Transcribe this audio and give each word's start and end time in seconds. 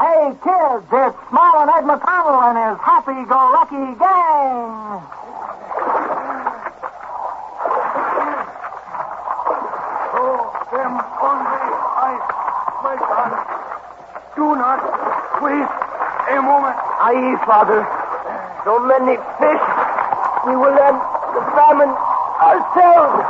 Hey, 0.00 0.32
kids, 0.42 0.88
it's 0.88 1.16
Smiling 1.28 1.68
Ed 1.68 1.84
McConnell 1.84 2.40
and 2.48 2.56
his 2.56 2.80
happy-go-lucky 2.80 4.00
gang. 4.00 5.04
Oh, 10.16 10.40
them 10.72 10.96
hungry 11.20 11.68
eyes. 12.00 12.24
My 12.80 12.96
God. 12.96 13.44
Do 14.36 14.56
not 14.56 14.80
waste 15.44 15.68
a 16.32 16.40
moment. 16.40 16.80
Aye, 16.80 17.36
Father. 17.44 17.84
So 18.64 18.80
many 18.80 19.20
fish. 19.36 19.64
We 20.48 20.56
will 20.56 20.80
end 20.80 20.96
the 21.36 21.44
famine 21.52 21.92
ourselves. 22.40 23.20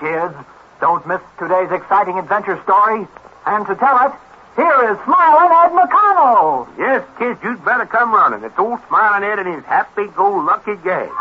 Kids, 0.00 0.36
don't 0.80 1.06
miss 1.06 1.20
today's 1.38 1.70
exciting 1.70 2.18
adventure 2.18 2.60
story. 2.62 3.06
And 3.46 3.66
to 3.66 3.74
tell 3.76 4.06
it, 4.06 4.12
here 4.56 4.90
is 4.90 4.98
Smiling 5.04 5.52
Ed 5.52 5.72
McConnell. 5.76 6.66
Yes, 6.78 7.04
kids, 7.18 7.38
you'd 7.44 7.64
better 7.64 7.86
come 7.86 8.12
running. 8.12 8.42
It's 8.42 8.58
old 8.58 8.80
Smiling 8.88 9.22
Ed 9.22 9.38
and 9.38 9.54
his 9.54 9.64
happy-go-lucky 9.64 10.76
gang. 10.82 11.12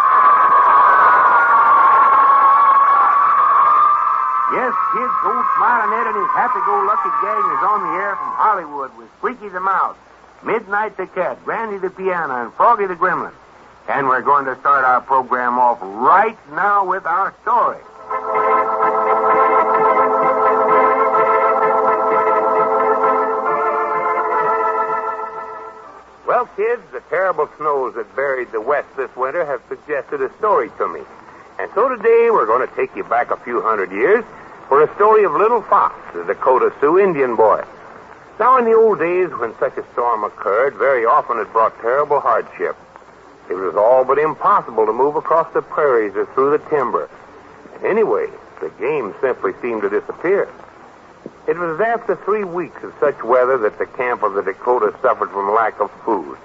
Yes, 4.55 4.73
kids, 4.95 5.16
old 5.28 5.45
Smiling 5.59 5.92
Ed 6.00 6.08
and 6.08 6.16
his 6.16 6.31
happy-go-lucky 6.31 7.12
gang 7.22 7.44
is 7.56 7.64
on 7.67 7.80
the 7.84 7.94
air 8.00 8.16
from 8.16 8.31
Hollywood 8.40 8.92
with 8.98 9.09
Squeaky 9.17 9.50
the 9.50 9.59
Mouse, 9.59 9.98
Midnight 10.44 10.95
the 10.98 11.08
Cat, 11.08 11.44
Grandie 11.44 11.78
the 11.78 11.90
Piano, 11.90 12.44
and 12.44 12.53
Froggy 12.53 12.86
the 12.88 12.95
Gremlin. 12.95 13.34
And 13.88 14.08
we're 14.08 14.22
going 14.22 14.45
to 14.45 14.56
start 14.62 14.86
our 14.86 15.02
program 15.02 15.59
off 15.59 15.80
right 15.81 16.38
now 16.52 16.86
with 16.86 17.06
our 17.06 17.36
story. 17.42 17.81
Kids, 26.56 26.82
the 26.92 27.02
terrible 27.10 27.50
snows 27.58 27.96
that 27.96 28.16
buried 28.16 28.52
the 28.52 28.62
West 28.62 28.88
this 28.96 29.14
winter 29.16 29.46
have 29.46 29.62
suggested 29.68 30.22
a 30.22 30.32
story 30.38 30.70
to 30.78 30.88
me. 30.88 31.02
And 31.60 31.70
so 31.74 31.90
today 31.90 32.30
we're 32.32 32.46
going 32.46 32.68
to 32.68 32.76
take 32.76 32.96
you 32.96 33.04
back 33.04 33.32
a 33.32 33.38
few 33.38 33.62
hundred 33.62 33.92
years 33.92 34.24
for 34.68 34.82
a 34.82 34.96
story 34.96 35.23
of 35.23 35.34
Little 35.34 35.62
Fox, 35.62 35.96
the 36.14 36.23
Dakota 36.23 36.73
Sioux 36.80 37.00
Indian 37.00 37.36
boy. 37.36 37.64
Now, 38.40 38.58
in 38.58 38.66
the 38.66 38.73
old 38.73 39.00
days 39.00 39.30
when 39.40 39.58
such 39.60 39.78
a 39.78 39.86
storm 39.94 40.23
occurred, 40.23 40.76
very 40.76 41.06
often 41.06 41.40
it 41.40 41.52
brought 41.52 41.80
terrible 41.80 42.20
hardship. 42.20 42.76
It 43.50 43.54
was 43.54 43.76
all 43.76 44.04
but 44.04 44.18
impossible 44.18 44.86
to 44.86 44.94
move 44.94 45.16
across 45.16 45.52
the 45.54 45.62
prairies 45.62 46.16
or 46.16 46.26
through 46.34 46.58
the 46.58 46.70
timber. 46.70 47.10
Anyway, 47.84 48.28
the 48.60 48.70
game 48.80 49.14
simply 49.22 49.54
seemed 49.62 49.84
to 49.84 49.90
disappear. 49.90 50.50
It 51.48 51.60
was 51.60 51.80
after 51.80 52.16
three 52.26 52.44
weeks 52.44 52.82
of 52.82 52.92
such 53.00 53.22
weather 53.24 53.60
that 53.60 53.78
the 53.78 53.86
camp 53.86 54.24
of 54.24 54.34
the 54.34 54.42
Dakota 54.42 54.96
suffered 55.02 55.30
from 55.30 55.54
lack 55.54 55.80
of 55.80 55.92
food. 56.04 56.38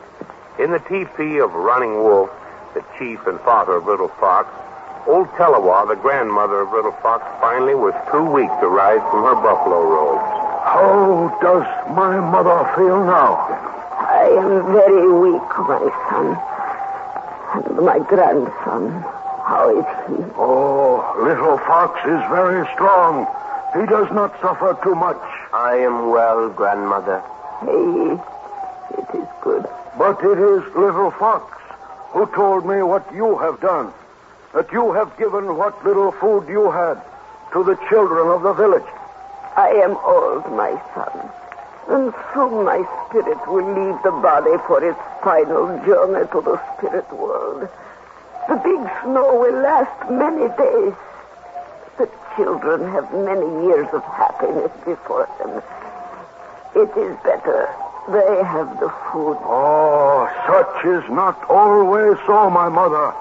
In 0.59 0.73
the 0.73 0.79
teepee 0.79 1.39
of 1.39 1.55
Running 1.55 2.05
Wolf, 2.05 2.29
the 2.75 2.85
chief 2.99 3.27
and 3.27 3.41
father 3.41 3.77
of 3.77 3.87
Little 3.87 4.13
Fox, 4.21 4.53
old 5.07 5.29
Telewa, 5.41 5.89
the 5.89 5.97
grandmother 5.97 6.61
of 6.61 6.73
Little 6.73 6.93
Fox, 7.01 7.25
finally 7.41 7.75
was 7.75 7.95
too 8.13 8.25
weak 8.29 8.53
to 8.61 8.69
rise 8.69 9.01
from 9.11 9.25
her 9.25 9.41
buffalo 9.41 9.81
robes. 9.89 10.21
How 10.69 11.39
does 11.41 11.65
my 11.97 12.21
mother 12.21 12.61
feel 12.77 13.01
now? 13.01 13.49
I 14.05 14.29
am 14.37 14.69
very 14.69 15.13
weak, 15.17 15.49
my 15.65 15.81
son. 16.13 16.37
And 17.57 17.87
my 17.87 17.99
grandson, 18.05 19.01
how 19.49 19.73
is 19.73 19.89
he? 20.13 20.25
Oh, 20.37 21.01
little 21.25 21.57
Fox 21.65 21.99
is 22.05 22.21
very 22.29 22.69
strong. 22.75 23.27
He 23.73 23.87
does 23.87 24.11
not 24.11 24.35
suffer 24.41 24.77
too 24.83 24.95
much. 24.95 25.21
I 25.53 25.77
am 25.77 26.11
well, 26.11 26.49
grandmother. 26.51 27.23
Hey, 27.61 28.19
it 28.99 29.23
is 29.23 29.29
good. 29.43 29.65
But 29.97 30.19
it 30.25 30.39
is 30.39 30.75
little 30.75 31.13
Fox 31.13 31.61
who 32.11 32.27
told 32.35 32.67
me 32.67 32.83
what 32.83 33.07
you 33.15 33.39
have 33.39 33.61
done. 33.61 33.93
That 34.55 34.73
you 34.73 34.93
have 34.93 35.17
given 35.17 35.57
what 35.57 35.85
little 35.85 36.11
food 36.11 36.49
you 36.49 36.71
had 36.71 37.01
to 37.53 37.63
the 37.63 37.77
children 37.89 38.27
of 38.29 38.43
the 38.43 38.53
village. 38.55 38.91
I 39.57 39.69
am 39.85 39.97
old, 40.05 40.51
my 40.51 40.75
son. 40.95 41.31
And 41.89 42.15
soon 42.35 42.65
my 42.65 42.83
spirit 43.07 43.39
will 43.47 43.67
leave 43.67 44.03
the 44.03 44.11
body 44.11 44.57
for 44.67 44.83
its 44.83 44.99
final 45.23 45.67
journey 45.87 46.27
to 46.33 46.41
the 46.41 46.59
spirit 46.77 47.13
world. 47.13 47.69
The 48.49 48.57
big 48.57 48.81
snow 49.03 49.39
will 49.39 49.63
last 49.63 50.11
many 50.11 50.49
days. 50.57 50.95
The 52.01 52.09
children 52.35 52.91
have 52.93 53.13
many 53.13 53.67
years 53.67 53.87
of 53.93 54.03
happiness 54.05 54.73
before 54.87 55.29
them. 55.39 55.63
It 56.75 56.89
is 56.97 57.15
better 57.23 57.69
they 58.09 58.43
have 58.43 58.81
the 58.81 58.89
food. 59.13 59.37
Oh, 59.45 60.25
such 60.49 60.85
is 60.87 61.05
not 61.11 61.39
always 61.51 62.17
so, 62.27 62.49
my 62.49 62.71
mother. 62.71 63.13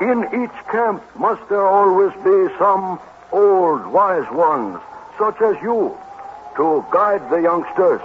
In 0.00 0.24
each 0.32 0.56
camp 0.72 1.02
must 1.18 1.46
there 1.50 1.66
always 1.66 2.12
be 2.24 2.48
some 2.58 2.98
old 3.32 3.86
wise 3.86 4.28
ones, 4.32 4.80
such 5.18 5.40
as 5.42 5.60
you, 5.62 5.96
to 6.56 6.84
guide 6.90 7.28
the 7.28 7.42
youngsters. 7.42 8.00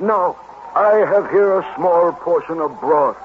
Now, 0.00 0.36
I 0.74 1.04
have 1.12 1.30
here 1.30 1.60
a 1.60 1.74
small 1.76 2.12
portion 2.12 2.58
of 2.58 2.80
broth. 2.80 3.18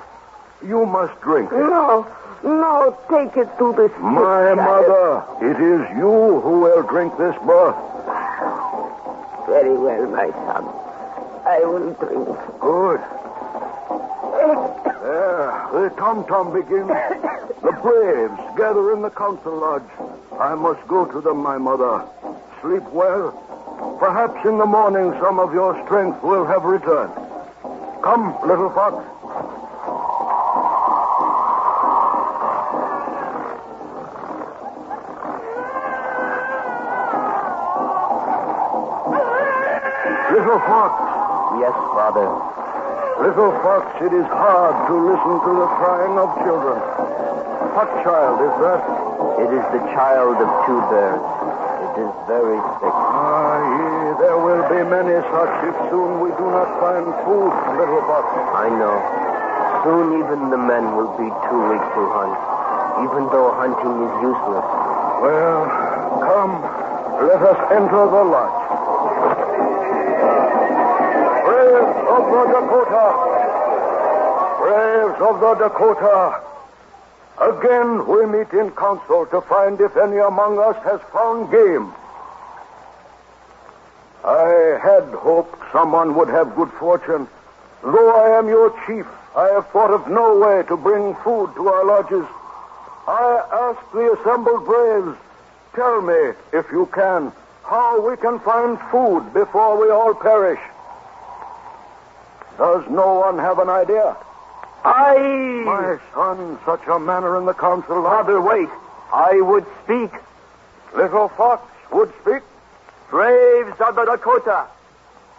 You 0.61 0.85
must 0.85 1.19
drink 1.21 1.51
it. 1.51 1.55
No, 1.55 2.05
no, 2.45 2.97
take 3.09 3.35
it 3.37 3.49
to 3.57 3.73
the 3.73 3.89
My 3.99 4.21
child. 4.21 4.57
mother, 4.57 5.23
it 5.41 5.57
is 5.59 5.97
you 5.97 6.39
who 6.41 6.59
will 6.61 6.83
drink 6.83 7.17
this 7.17 7.35
broth. 7.43 7.75
Very 9.47 9.77
well, 9.77 10.05
my 10.09 10.29
son. 10.31 10.63
I 11.45 11.59
will 11.65 11.93
drink. 11.93 12.27
Good. 12.59 13.01
There, 15.01 15.67
the 15.73 15.93
tom-tom 15.97 16.53
begins. 16.53 16.87
The 17.61 17.71
braves 17.81 18.39
gather 18.57 18.93
in 18.93 19.01
the 19.01 19.09
council 19.09 19.55
lodge. 19.57 19.83
I 20.39 20.55
must 20.55 20.85
go 20.87 21.05
to 21.05 21.21
them, 21.21 21.37
my 21.37 21.57
mother. 21.57 22.03
Sleep 22.61 22.83
well. 22.91 23.31
Perhaps 23.99 24.45
in 24.45 24.57
the 24.57 24.65
morning 24.65 25.11
some 25.21 25.39
of 25.39 25.53
your 25.53 25.73
strength 25.85 26.21
will 26.23 26.45
have 26.45 26.63
returned. 26.63 27.13
Come, 28.03 28.35
little 28.47 28.69
fox. 28.69 29.03
Father. 42.05 42.29
Little 43.17 43.49
fox, 43.65 43.89
it 43.97 44.13
is 44.13 44.29
hard 44.29 44.77
to 44.85 44.93
listen 44.93 45.35
to 45.41 45.51
the 45.57 45.69
crying 45.81 46.13
of 46.21 46.29
children. 46.45 46.77
What 47.73 47.89
child 48.05 48.45
is 48.45 48.53
that? 48.61 48.81
It 49.41 49.49
is 49.49 49.65
the 49.73 49.81
child 49.97 50.37
of 50.37 50.49
two 50.69 50.77
bears. 50.93 51.17
It 51.17 52.05
is 52.05 52.13
very 52.29 52.61
sick. 52.77 52.93
Ah, 52.93 53.57
yea, 53.57 54.21
there 54.21 54.37
will 54.37 54.61
be 54.69 54.85
many 54.85 55.17
such 55.33 55.55
if 55.65 55.73
soon 55.89 56.21
we 56.21 56.29
do 56.37 56.45
not 56.45 56.69
find 56.77 57.09
food, 57.25 57.49
little 57.73 58.05
fox. 58.05 58.29
I 58.53 58.69
know. 58.69 59.01
Soon 59.81 60.21
even 60.21 60.53
the 60.53 60.61
men 60.61 60.93
will 60.93 61.09
be 61.17 61.25
too 61.25 61.61
weak 61.73 61.81
to 61.81 62.01
hunt, 62.13 62.37
even 63.01 63.25
though 63.33 63.49
hunting 63.57 63.97
is 64.05 64.13
useless. 64.21 64.67
Well, 65.25 65.57
come, 66.21 66.53
let 67.25 67.41
us 67.41 67.59
enter 67.73 68.03
the 68.13 68.23
lodge. 68.29 68.64
Of 72.15 72.31
the 72.31 72.43
Dakota! 72.53 73.05
Braves 74.61 75.21
of 75.21 75.39
the 75.41 75.53
Dakota! 75.55 76.41
Again 77.41 78.07
we 78.07 78.25
meet 78.25 78.53
in 78.53 78.71
council 78.71 79.25
to 79.27 79.41
find 79.41 79.81
if 79.81 79.97
any 79.97 80.17
among 80.17 80.57
us 80.57 80.77
has 80.83 81.01
found 81.11 81.51
game. 81.51 81.91
I 84.23 84.79
had 84.81 85.03
hoped 85.13 85.59
someone 85.73 86.15
would 86.15 86.29
have 86.29 86.55
good 86.55 86.71
fortune. 86.79 87.27
Though 87.83 88.15
I 88.15 88.39
am 88.39 88.47
your 88.47 88.69
chief, 88.87 89.05
I 89.35 89.49
have 89.49 89.67
thought 89.71 89.91
of 89.91 90.07
no 90.07 90.39
way 90.39 90.63
to 90.69 90.77
bring 90.77 91.15
food 91.15 91.53
to 91.55 91.67
our 91.67 91.83
lodges. 91.83 92.25
I 93.07 93.43
ask 93.51 93.91
the 93.91 94.13
assembled 94.13 94.65
braves, 94.65 95.17
tell 95.75 96.01
me, 96.01 96.33
if 96.53 96.71
you 96.71 96.87
can, 96.93 97.33
how 97.63 97.99
we 98.09 98.15
can 98.17 98.39
find 98.39 98.79
food 98.89 99.33
before 99.33 99.77
we 99.79 99.91
all 99.91 100.15
perish. 100.15 100.61
Does 102.57 102.83
no 102.89 103.15
one 103.15 103.37
have 103.37 103.59
an 103.59 103.69
idea? 103.69 104.15
I. 104.83 105.17
My 105.65 105.99
son, 106.13 106.59
such 106.65 106.87
a 106.87 106.99
manner 106.99 107.37
in 107.37 107.45
the 107.45 107.53
council. 107.53 108.03
Father, 108.03 108.39
wait. 108.39 108.69
I 109.11 109.41
would 109.41 109.65
speak. 109.83 110.11
Little 110.95 111.29
Fox 111.29 111.63
would 111.91 112.13
speak. 112.21 112.43
Braves 113.09 113.79
of 113.81 113.95
the 113.95 114.05
Dakota. 114.05 114.67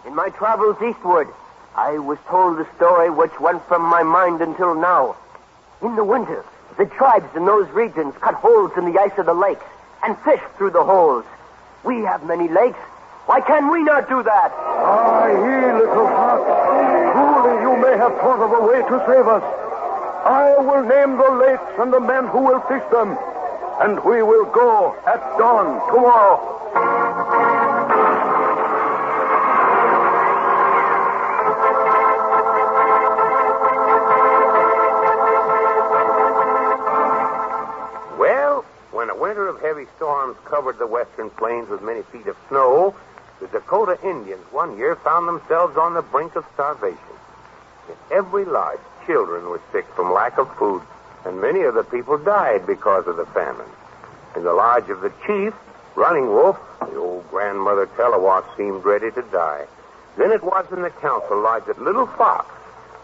In 0.05 0.15
my 0.15 0.29
travels 0.29 0.77
eastward, 0.81 1.27
I 1.75 1.97
was 1.97 2.17
told 2.27 2.59
a 2.59 2.67
story 2.75 3.09
which 3.09 3.39
went 3.39 3.63
from 3.67 3.81
my 3.83 4.03
mind 4.03 4.41
until 4.41 4.73
now. 4.73 5.15
In 5.81 5.95
the 5.95 6.03
winter, 6.03 6.43
the 6.77 6.85
tribes 6.85 7.35
in 7.35 7.45
those 7.45 7.69
regions 7.69 8.13
cut 8.21 8.35
holes 8.35 8.71
in 8.77 8.91
the 8.91 8.99
ice 8.99 9.17
of 9.17 9.25
the 9.25 9.33
lakes 9.33 9.65
and 10.03 10.17
fish 10.19 10.41
through 10.57 10.71
the 10.71 10.83
holes. 10.83 11.25
We 11.83 12.01
have 12.01 12.23
many 12.23 12.47
lakes, 12.47 12.79
Why 13.27 13.41
can 13.41 13.69
we 13.69 13.83
not 13.83 14.07
do 14.07 14.23
that? 14.23 14.51
Ah, 14.55 15.27
ye 15.27 15.73
little 15.83 16.07
fox. 16.07 16.47
Truly 17.11 17.61
you 17.61 17.75
may 17.75 17.97
have 17.97 18.15
thought 18.23 18.39
of 18.39 18.51
a 18.55 18.61
way 18.65 18.79
to 18.79 19.05
save 19.05 19.27
us. 19.27 19.43
I 20.23 20.55
will 20.59 20.83
name 20.87 21.17
the 21.17 21.31
lakes 21.35 21.75
and 21.77 21.91
the 21.91 21.99
men 21.99 22.27
who 22.27 22.39
will 22.39 22.61
fish 22.71 22.83
them, 22.89 23.17
and 23.81 24.01
we 24.05 24.23
will 24.23 24.45
go 24.45 24.95
at 25.05 25.19
dawn 25.37 25.75
tomorrow. 25.91 26.39
Well, 38.17 38.63
when 38.91 39.09
a 39.09 39.15
winter 39.15 39.49
of 39.49 39.59
heavy 39.59 39.87
storms 39.97 40.37
covered 40.45 40.79
the 40.79 40.87
western 40.87 41.29
plains 41.31 41.67
with 41.67 41.81
many 41.81 42.03
feet 42.03 42.27
of 42.27 42.37
snow, 42.47 42.95
the 43.51 43.59
Dakota 43.59 43.97
Indians 44.03 44.43
one 44.51 44.77
year 44.77 44.95
found 44.95 45.27
themselves 45.27 45.77
on 45.77 45.93
the 45.93 46.01
brink 46.01 46.35
of 46.35 46.45
starvation. 46.53 46.97
In 47.89 47.95
every 48.11 48.45
lodge, 48.45 48.79
children 49.05 49.45
were 49.49 49.61
sick 49.71 49.85
from 49.95 50.13
lack 50.13 50.37
of 50.37 50.53
food, 50.57 50.81
and 51.25 51.41
many 51.41 51.61
of 51.61 51.75
the 51.75 51.83
people 51.83 52.17
died 52.17 52.67
because 52.67 53.07
of 53.07 53.17
the 53.17 53.25
famine. 53.27 53.69
In 54.35 54.43
the 54.43 54.53
lodge 54.53 54.89
of 54.89 55.01
the 55.01 55.11
chief, 55.25 55.53
Running 55.95 56.27
Wolf, 56.27 56.57
the 56.81 56.95
old 56.97 57.29
grandmother 57.29 57.87
Telewat 57.87 58.45
seemed 58.55 58.83
ready 58.85 59.11
to 59.11 59.21
die. 59.23 59.65
Then 60.17 60.31
it 60.31 60.43
was 60.43 60.65
in 60.71 60.81
the 60.81 60.89
council 60.89 61.39
lodge 61.39 61.65
that 61.65 61.81
Little 61.81 62.07
Fox 62.07 62.53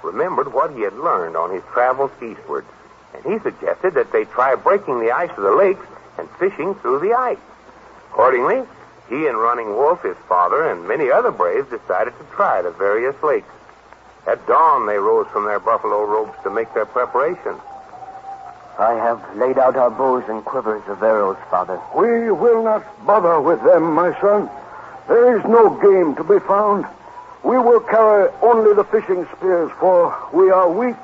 remembered 0.04 0.54
what 0.54 0.74
he 0.76 0.82
had 0.82 0.94
learned 0.94 1.36
on 1.38 1.52
his 1.52 1.64
travels 1.72 2.12
eastward, 2.22 2.66
and 3.14 3.24
he 3.24 3.40
suggested 3.40 3.94
that 3.94 4.12
they 4.12 4.26
try 4.26 4.56
breaking 4.56 5.00
the 5.00 5.12
ice 5.12 5.32
of 5.32 5.44
the 5.44 5.52
lakes 5.56 5.86
and 6.18 6.30
fishing 6.32 6.76
through 6.76 7.00
the 7.00 7.14
ice. 7.14 7.38
Accordingly, 8.12 8.68
he 9.10 9.28
and 9.28 9.38
Running 9.38 9.70
Wolf, 9.76 10.02
his 10.04 10.18
father, 10.30 10.70
and 10.70 10.88
many 10.88 11.12
other 11.12 11.32
braves 11.32 11.70
decided 11.70 12.14
to 12.18 12.26
try 12.36 12.62
the 12.62 12.72
various 12.72 13.16
lakes. 13.22 13.50
At 14.26 14.46
dawn, 14.48 14.88
they 14.88 14.98
rose 14.98 15.28
from 15.28 15.46
their 15.46 15.60
buffalo 15.60 16.06
robes 16.06 16.38
to 16.44 16.50
make 16.50 16.74
their 16.74 16.86
preparations. 16.86 17.60
I 18.80 18.94
have 18.94 19.38
laid 19.38 19.60
out 19.60 19.76
our 19.76 19.92
bows 19.92 20.24
and 20.30 20.44
quivers 20.44 20.82
of 20.88 21.04
arrows, 21.04 21.38
Father. 21.52 21.80
We 21.96 22.32
will 22.32 22.64
not 22.64 22.84
bother 23.06 23.40
with 23.40 23.62
them, 23.64 23.94
my 23.94 24.20
son. 24.20 24.50
There 25.08 25.38
is 25.38 25.44
no 25.46 25.70
game 25.70 26.16
to 26.16 26.24
be 26.24 26.40
found. 26.48 26.86
We 27.44 27.60
will 27.60 27.82
carry 27.82 28.32
only 28.42 28.74
the 28.74 28.86
fishing 28.86 29.28
spears, 29.36 29.70
for 29.80 30.18
we 30.32 30.50
are 30.50 30.72
weak, 30.72 30.96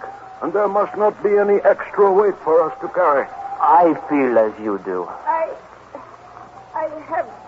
and 0.41 0.53
there 0.53 0.69
must 0.69 0.95
not 0.97 1.21
be 1.21 1.37
any 1.37 1.59
extra 1.61 2.11
weight 2.11 2.35
for 2.43 2.63
us 2.63 2.79
to 2.79 2.87
carry. 2.87 3.27
I 3.59 3.93
feel 4.07 4.37
as 4.39 4.57
you 4.59 4.79
do. 4.85 5.03
I. 5.03 5.29
I 5.35 5.45
have 5.45 5.68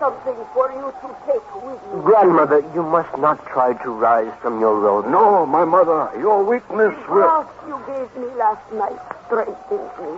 something 0.02 0.34
for 0.52 0.66
you 0.74 0.90
to 1.00 1.08
take 1.30 1.46
with 1.62 1.78
you. 1.94 2.02
Grandmother, 2.02 2.58
you 2.74 2.82
must 2.82 3.16
not 3.18 3.38
try 3.46 3.72
to 3.84 3.90
rise 3.90 4.32
from 4.42 4.58
your 4.58 4.74
robe. 4.80 5.06
No, 5.06 5.46
my 5.46 5.64
mother, 5.64 6.10
your 6.18 6.42
weakness 6.42 6.92
The 7.06 7.12
will. 7.12 7.22
broth 7.22 7.50
you 7.68 7.78
gave 7.86 8.10
me 8.20 8.26
last 8.34 8.66
night 8.72 8.98
strengthens 9.26 9.94
me. 10.02 10.12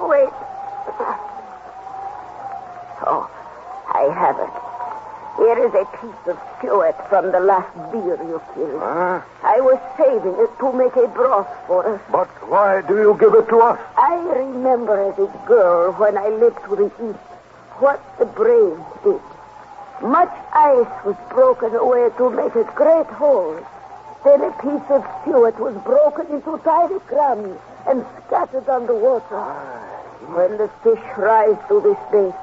Wait. 0.00 0.32
Oh, 3.04 3.28
I 3.92 4.04
have 4.16 4.38
it. 4.40 4.54
Here 5.44 5.58
is 5.68 5.74
a 5.74 5.84
piece 6.00 6.24
of 6.32 6.38
suet 6.60 6.96
from 7.10 7.30
the 7.30 7.40
last 7.40 7.72
deer 7.92 8.16
you 8.16 8.40
killed. 8.54 8.80
Huh? 8.80 9.20
I 9.44 9.60
was 9.60 9.78
saving 9.98 10.34
it 10.40 10.50
to 10.58 10.72
make 10.72 10.96
a 10.96 11.06
broth 11.08 11.46
for 11.66 11.86
us. 11.86 12.00
But 12.10 12.28
why 12.48 12.80
do 12.80 12.96
you 12.96 13.14
give 13.20 13.34
it 13.34 13.46
to 13.50 13.58
us? 13.60 13.78
I 13.98 14.16
remember 14.40 14.96
as 15.12 15.18
a 15.18 15.28
girl 15.46 15.92
when 15.92 16.16
I 16.16 16.28
lived 16.30 16.58
to 16.64 16.74
the 16.76 16.86
east 17.10 17.27
what 17.80 18.00
the 18.18 18.26
braves 18.26 18.82
did. 19.04 19.20
Much 20.02 20.32
ice 20.52 21.04
was 21.04 21.16
broken 21.30 21.74
away 21.74 22.08
to 22.18 22.30
make 22.30 22.54
a 22.54 22.64
great 22.74 23.06
hole. 23.06 23.58
Then 24.24 24.42
a 24.42 24.50
piece 24.62 24.90
of 24.90 25.06
suet 25.24 25.58
was 25.58 25.74
broken 25.82 26.26
into 26.34 26.58
tiny 26.64 26.98
crumbs 27.00 27.58
and 27.86 28.04
scattered 28.26 28.68
on 28.68 28.86
the 28.86 28.94
water. 28.94 29.42
When 30.34 30.58
the 30.58 30.68
fish 30.82 31.02
rise 31.16 31.56
to 31.68 31.80
this 31.80 31.98
bait, 32.10 32.34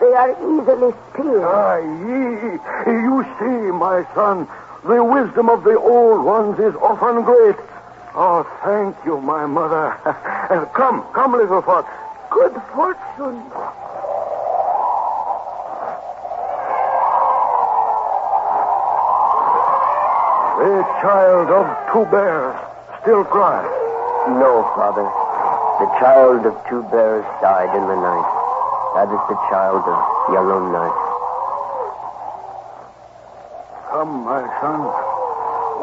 they 0.00 0.12
are 0.14 0.30
easily 0.38 0.94
speared. 1.10 1.42
Ah, 1.42 1.78
ye, 1.78 2.58
you 2.90 3.24
see, 3.38 3.72
my 3.72 4.06
son, 4.14 4.46
the 4.84 5.02
wisdom 5.02 5.50
of 5.50 5.64
the 5.64 5.78
old 5.78 6.24
ones 6.24 6.58
is 6.58 6.74
often 6.76 7.22
great. 7.22 7.56
Oh, 8.14 8.46
thank 8.64 8.96
you, 9.04 9.20
my 9.20 9.46
mother. 9.46 9.90
come, 10.74 11.04
come, 11.12 11.32
little 11.32 11.62
fox. 11.62 11.88
Good 12.30 12.54
fortune. 12.72 13.42
The 20.56 20.82
child 21.04 21.50
of 21.52 21.66
two 21.92 22.10
bears 22.10 22.56
still 23.02 23.24
cries. 23.24 23.68
No, 24.40 24.64
Father. 24.74 25.04
The 25.04 25.88
child 26.00 26.46
of 26.46 26.56
two 26.66 26.82
bears 26.88 27.24
died 27.44 27.76
in 27.76 27.84
the 27.84 27.94
night. 27.94 28.30
That 28.96 29.12
is 29.12 29.20
the 29.28 29.36
child 29.52 29.84
of 29.84 30.00
Yellow 30.32 30.72
night. 30.72 30.98
Come, 33.92 34.24
my 34.24 34.48
son. 34.64 34.80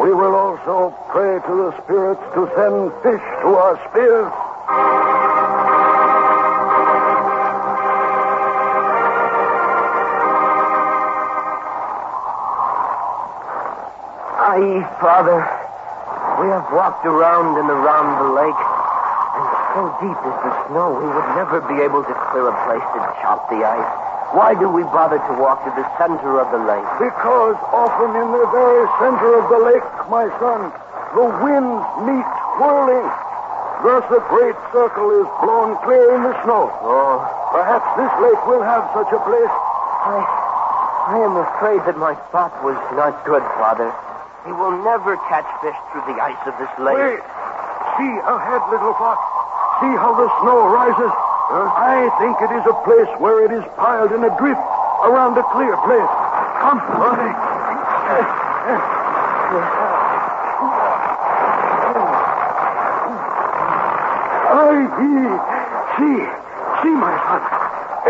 We 0.01 0.11
will 0.11 0.33
also 0.33 0.89
pray 1.09 1.37
to 1.37 1.53
the 1.53 1.71
spirits 1.83 2.25
to 2.33 2.49
send 2.57 2.89
fish 3.05 3.21
to 3.45 3.49
our 3.53 3.77
spears. 3.89 5.12
Aye, 14.53 14.85
Father. 15.01 15.41
We 16.38 16.45
have 16.53 16.69
walked 16.69 17.01
around 17.09 17.57
and 17.57 17.65
around 17.73 18.21
the 18.21 18.29
lake, 18.38 18.61
and 19.33 19.45
so 19.73 19.81
deep 19.97 20.19
is 20.29 20.38
the 20.45 20.53
snow 20.69 20.94
we 20.94 21.09
would 21.09 21.29
never 21.33 21.57
be 21.65 21.81
able 21.81 22.05
to 22.05 22.13
clear 22.29 22.45
a 22.45 22.57
place 22.69 22.85
to 22.94 23.00
chop 23.17 23.50
the 23.50 23.65
ice. 23.65 23.91
Why 24.38 24.53
do 24.53 24.69
we 24.69 24.85
bother 24.94 25.17
to 25.17 25.33
walk 25.41 25.65
to 25.65 25.73
the 25.73 25.81
center 25.97 26.38
of 26.38 26.53
the 26.53 26.61
lake? 26.69 26.85
Because 27.01 27.57
often 27.73 28.13
in 28.13 28.29
the 28.29 28.45
very 28.53 28.85
center 29.01 29.41
of 29.41 29.50
the 29.50 29.57
lake, 29.73 29.81
my 30.13 30.29
son, 30.38 30.69
the 31.17 31.25
winds 31.41 31.81
meet 32.06 32.29
whirling. 32.61 33.09
Thus 33.81 34.06
a 34.13 34.21
great 34.29 34.57
circle 34.69 35.17
is 35.17 35.25
blown 35.41 35.81
clear 35.81 36.13
in 36.13 36.29
the 36.29 36.38
snow. 36.45 36.69
Oh, 36.85 37.25
Perhaps 37.49 37.89
this 37.97 38.13
lake 38.21 38.41
will 38.45 38.61
have 38.61 38.85
such 38.94 39.09
a 39.17 39.21
place. 39.25 39.53
I, 40.06 40.21
I 41.09 41.17
am 41.25 41.41
afraid 41.41 41.81
that 41.89 41.97
my 41.97 42.13
thought 42.29 42.53
was 42.61 42.77
not 42.94 43.17
good, 43.25 43.42
Father. 43.57 43.89
We 44.45 44.52
will 44.52 44.76
never 44.83 45.16
catch 45.31 45.47
fish 45.64 45.76
through 45.92 46.04
the 46.12 46.19
ice 46.19 46.40
of 46.44 46.52
this 46.59 46.68
lake. 46.76 47.00
Wait. 47.00 47.23
See 47.95 48.14
ahead, 48.28 48.59
little 48.68 48.92
fox. 49.00 49.23
See 49.80 49.95
how 49.95 50.12
the 50.19 50.28
snow 50.44 50.68
rises. 50.68 51.14
I 51.54 52.12
think 52.19 52.35
it 52.44 52.52
is 52.52 52.66
a 52.68 52.76
place 52.83 53.07
where 53.23 53.45
it 53.47 53.56
is 53.56 53.64
piled 53.80 54.12
in 54.12 54.19
a 54.19 54.31
drift 54.35 54.59
around 55.07 55.38
a 55.40 55.45
clear 55.56 55.80
place. 55.88 56.12
Come, 56.59 56.80
Ronnie. 57.00 57.31
Aye, 64.59 64.88
see, 65.95 66.19
see, 66.83 66.95
my 67.00 67.16
son. 67.31 67.42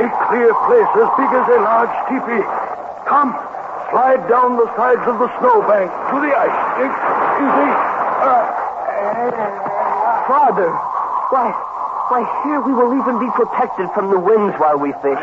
A 0.02 0.06
clear 0.30 0.50
place 0.66 0.92
as 0.98 1.10
big 1.14 1.30
as 1.30 1.46
a 1.46 1.60
large 1.62 1.94
teepee. 2.10 2.63
Slide 3.94 4.26
down 4.26 4.58
the 4.58 4.66
sides 4.74 5.06
of 5.06 5.22
the 5.22 5.30
snowbank 5.38 5.86
to 5.86 6.18
the 6.18 6.34
ice. 6.34 6.58
Easy. 6.82 7.70
Uh, 8.26 8.42
Father, 10.26 10.74
why, 11.30 11.54
why 12.10 12.26
here 12.42 12.58
we 12.66 12.74
will 12.74 12.98
even 12.98 13.22
be 13.22 13.30
protected 13.38 13.86
from 13.94 14.10
the 14.10 14.18
winds 14.18 14.58
while 14.58 14.82
we 14.82 14.98
fish. 15.06 15.22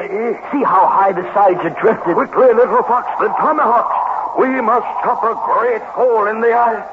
See 0.54 0.62
how 0.62 0.86
high 0.86 1.10
the 1.10 1.26
sides 1.34 1.58
are 1.66 1.74
drifted. 1.82 2.14
Quickly, 2.14 2.54
little 2.54 2.86
fox, 2.86 3.10
the 3.18 3.34
tomahawks. 3.42 4.38
We 4.38 4.62
must 4.62 4.86
chop 5.02 5.18
a 5.26 5.34
great 5.34 5.82
hole 5.90 6.30
in 6.30 6.40
the 6.40 6.54
ice. 6.54 6.86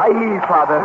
Aye, 0.00 0.40
Father. 0.48 0.80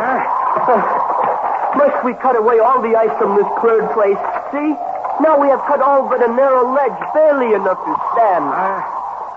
Must 1.76 2.04
we 2.04 2.14
cut 2.22 2.36
away 2.36 2.58
all 2.58 2.80
the 2.80 2.96
ice 2.96 3.12
from 3.18 3.36
this 3.36 3.46
cleared 3.60 3.90
place? 3.92 4.18
See? 4.52 4.76
Now 5.20 5.40
we 5.40 5.48
have 5.48 5.60
cut 5.66 5.80
all 5.80 6.08
but 6.08 6.22
a 6.22 6.28
narrow 6.28 6.72
ledge, 6.72 6.96
barely 7.14 7.54
enough 7.54 7.80
to 7.84 7.92
stand. 8.12 8.44
I, 8.44 8.84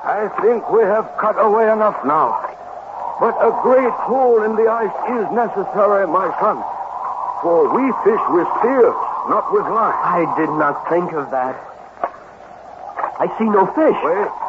I 0.03 0.27
think 0.41 0.69
we 0.69 0.83
have 0.83 1.07
cut 1.17 1.39
away 1.39 1.71
enough 1.71 1.95
now. 2.05 2.35
But 3.19 3.35
a 3.39 3.51
great 3.63 3.91
hole 3.91 4.43
in 4.43 4.55
the 4.55 4.67
ice 4.67 4.95
is 5.11 5.27
necessary, 5.31 6.07
my 6.07 6.31
son. 6.39 6.63
For 7.41 7.71
we 7.71 7.91
fish 8.03 8.23
with 8.31 8.47
spears, 8.59 8.95
not 9.31 9.51
with 9.51 9.63
line. 9.63 9.95
I 9.95 10.27
did 10.37 10.51
not 10.55 10.87
think 10.89 11.11
of 11.13 11.31
that. 11.31 11.55
I 13.19 13.27
see 13.37 13.47
no 13.47 13.67
fish. 13.75 13.99
Wait. 14.03 14.48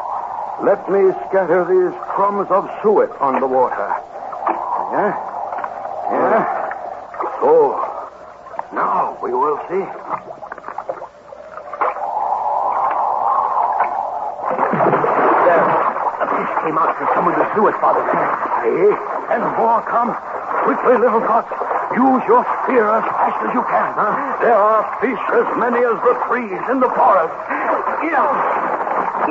Let 0.63 0.91
me 0.93 1.01
scatter 1.29 1.65
these 1.65 1.97
crumbs 2.13 2.47
of 2.51 2.69
suet 2.83 3.09
on 3.17 3.41
the 3.41 3.47
water. 3.49 3.89
Yeah? 4.93 5.17
Yeah? 6.13 6.45
So, 7.41 7.81
now 8.77 9.17
we 9.25 9.33
will 9.33 9.57
see. 9.73 9.81
There. 15.49 15.65
A 16.21 16.27
fish 16.29 16.53
came 16.61 16.77
out 16.77 16.93
from 16.93 17.09
some 17.17 17.25
of 17.25 17.35
the 17.41 17.47
suet, 17.57 17.75
Father. 17.81 18.05
Aye, 18.05 19.33
and 19.33 19.43
more 19.57 19.81
come. 19.89 20.13
Quickly, 20.69 21.01
little 21.01 21.25
fox. 21.25 21.49
Use 21.97 22.23
your 22.29 22.45
spear 22.63 22.85
as 22.85 23.05
fast 23.09 23.49
as 23.49 23.55
you 23.57 23.65
can. 23.65 23.97
There 24.45 24.61
are 24.61 24.85
fish 25.01 25.25
as 25.33 25.49
many 25.57 25.81
as 25.81 25.97
the 26.05 26.15
trees 26.29 26.61
in 26.69 26.85
the 26.85 26.93
forest. 26.93 27.33
Yeah. 28.05 28.29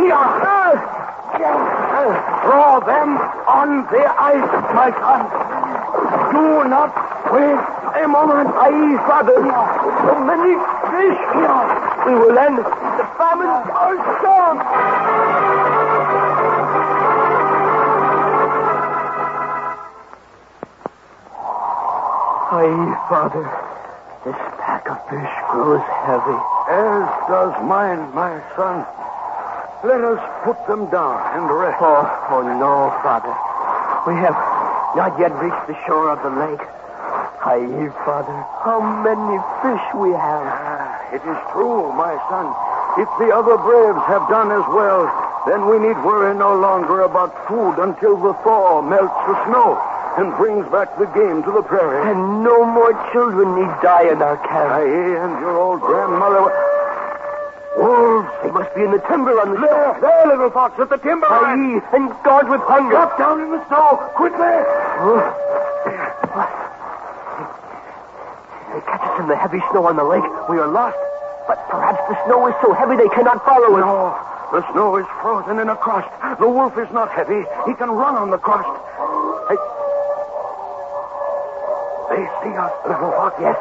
Yeah. 0.09 0.98
Oh, 1.41 2.12
Throw 2.43 2.79
them 2.86 3.17
on 3.48 3.86
the 3.88 4.03
ice, 4.19 4.51
my 4.75 4.91
son. 5.00 5.22
Do 6.34 6.67
not 6.67 6.91
wait 7.31 8.03
a 8.03 8.08
moment. 8.08 8.50
Aye, 8.55 8.98
Father. 9.08 9.39
So 9.39 10.19
many 10.19 10.53
fish. 10.91 11.19
here. 11.34 11.60
We 12.08 12.13
will 12.19 12.38
end 12.38 12.58
the 12.60 13.05
famine 13.17 13.55
storm. 14.19 14.58
Aye, 22.51 23.05
Father. 23.10 23.46
This 24.25 24.36
pack 24.60 24.89
of 24.89 24.98
fish 25.10 25.34
grows 25.51 25.86
heavy. 26.03 26.38
As 26.69 27.05
does 27.29 27.53
mine, 27.63 28.13
my 28.13 28.41
son. 28.55 28.86
Let 29.84 30.01
us 30.03 30.19
put 30.43 30.58
them 30.67 30.89
down 30.89 31.19
and 31.36 31.50
rest. 31.51 31.77
Oh, 31.81 32.05
oh 32.31 32.41
no, 32.43 32.91
Father. 33.03 33.31
We 34.08 34.15
have 34.24 34.38
not 34.96 35.19
yet 35.19 35.36
reached 35.38 35.67
the 35.67 35.77
shore 35.86 36.10
of 36.12 36.24
the 36.24 36.31
lake. 36.31 36.63
Aye, 37.43 37.91
Father. 38.03 38.36
How 38.63 38.84
many 38.84 39.39
fish 39.63 39.86
we 39.96 40.12
have. 40.12 40.43
Ah, 40.43 41.15
it 41.15 41.24
is 41.24 41.39
true, 41.55 41.91
my 41.96 42.15
son. 42.27 42.51
If 43.00 43.08
the 43.15 43.31
other 43.31 43.55
braves 43.55 44.03
have 44.12 44.27
done 44.27 44.51
as 44.51 44.65
well, 44.75 45.08
then 45.48 45.67
we 45.67 45.79
need 45.79 45.96
worry 46.03 46.36
no 46.36 46.55
longer 46.55 47.01
about 47.01 47.31
food 47.48 47.79
until 47.79 48.17
the 48.17 48.34
thaw 48.43 48.81
melts 48.81 49.15
the 49.24 49.36
snow 49.48 49.79
and 50.19 50.36
brings 50.36 50.67
back 50.67 50.91
the 51.00 51.08
game 51.15 51.43
to 51.43 51.51
the 51.51 51.63
prairie. 51.63 52.12
And 52.12 52.43
no 52.43 52.65
more 52.65 52.91
children 53.13 53.55
need 53.55 53.72
die 53.79 54.12
in 54.12 54.22
our 54.22 54.38
camp. 54.43 54.72
Aye, 54.75 55.15
and 55.15 55.39
your 55.39 55.55
old 55.55 55.79
grandmother. 55.79 56.68
Oh, 57.79 57.88
Wolves! 57.88 58.29
They 58.43 58.51
must 58.51 58.75
be 58.75 58.83
in 58.83 58.91
the 58.91 59.00
timber 59.07 59.39
on 59.39 59.55
the 59.55 59.62
There, 59.62 59.98
there, 60.01 60.27
little 60.27 60.51
fox, 60.51 60.79
at 60.79 60.89
the 60.89 60.98
timber 60.98 61.27
line. 61.27 61.79
Aye, 61.79 61.95
and 61.95 62.12
guard 62.24 62.50
with 62.50 62.62
hunger. 62.67 62.91
Drop 62.91 63.17
down 63.17 63.39
in 63.39 63.51
the 63.51 63.62
snow, 63.67 63.98
quickly! 64.19 64.55
Oh. 65.00 65.24
They 68.69 68.81
catch 68.86 69.01
us 69.01 69.19
in 69.19 69.27
the 69.27 69.36
heavy 69.36 69.59
snow 69.71 69.88
on 69.88 69.95
the 69.95 70.03
lake. 70.03 70.27
We 70.50 70.59
are 70.59 70.67
lost. 70.67 70.98
But 71.48 71.57
perhaps 71.69 71.98
the 72.05 72.15
snow 72.27 72.45
is 72.48 72.55
so 72.62 72.74
heavy 72.74 72.95
they 72.95 73.09
cannot 73.09 73.43
follow 73.43 73.74
us. 73.74 73.81
No, 73.81 74.13
the 74.53 74.62
snow 74.71 74.98
is 74.98 75.07
frozen 75.21 75.57
in 75.57 75.69
a 75.69 75.75
crust. 75.75 76.12
The 76.39 76.48
wolf 76.48 76.77
is 76.77 76.91
not 76.93 77.09
heavy. 77.09 77.41
He 77.65 77.74
can 77.74 77.89
run 77.89 78.15
on 78.15 78.29
the 78.29 78.38
crust. 78.38 78.69
Hey. 79.50 79.57
They 82.13 82.24
see 82.43 82.53
us, 82.53 82.74
little 82.86 83.12
fox. 83.17 83.39
Yes. 83.41 83.57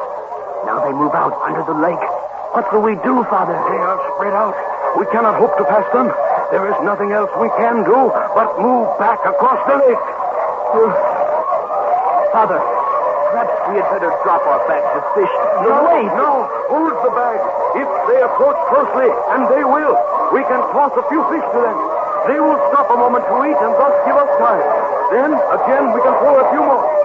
Now 0.65 0.85
they 0.85 0.93
move 0.93 1.15
out 1.15 1.33
under 1.41 1.63
the 1.63 1.73
lake. 1.73 2.18
What 2.49 2.65
will 2.73 2.81
we 2.81 2.97
do, 3.05 3.21
Father? 3.29 3.53
They 3.53 3.77
are 3.77 3.99
spread 4.17 4.33
out. 4.33 4.57
We 4.97 5.05
cannot 5.13 5.37
hope 5.37 5.53
to 5.61 5.65
pass 5.69 5.85
them. 5.93 6.09
There 6.49 6.65
is 6.65 6.73
nothing 6.81 7.13
else 7.13 7.29
we 7.37 7.45
can 7.61 7.85
do 7.85 8.09
but 8.33 8.57
move 8.57 8.89
back 8.97 9.21
across 9.21 9.61
the 9.69 9.77
lake. 9.77 10.03
Uh, 10.73 10.89
Father, 12.33 12.57
perhaps 12.57 13.53
we 13.69 13.77
had 13.77 13.85
better 13.93 14.09
drop 14.25 14.41
our 14.49 14.65
bags 14.65 14.89
of 14.97 15.05
fish. 15.13 15.33
No, 15.61 15.93
wait. 15.93 16.09
no. 16.17 16.49
Hold 16.73 16.97
the 17.05 17.13
bag. 17.13 17.37
If 17.77 17.89
they 18.09 18.19
approach 18.25 18.57
closely, 18.73 19.13
and 19.29 19.45
they 19.53 19.61
will, 19.61 19.93
we 20.33 20.41
can 20.49 20.61
toss 20.73 20.89
a 20.97 21.05
few 21.05 21.21
fish 21.29 21.45
to 21.53 21.59
them. 21.61 21.77
They 22.33 22.41
will 22.41 22.57
stop 22.73 22.89
a 22.89 22.97
moment 22.97 23.29
to 23.29 23.35
eat 23.45 23.57
and 23.61 23.73
thus 23.77 23.93
give 24.09 24.17
us 24.17 24.29
time. 24.41 24.65
Then, 25.13 25.37
again, 25.37 25.93
we 25.93 26.01
can 26.01 26.17
throw 26.17 26.33
a 26.41 26.45
few 26.49 26.65
more. 26.65 26.98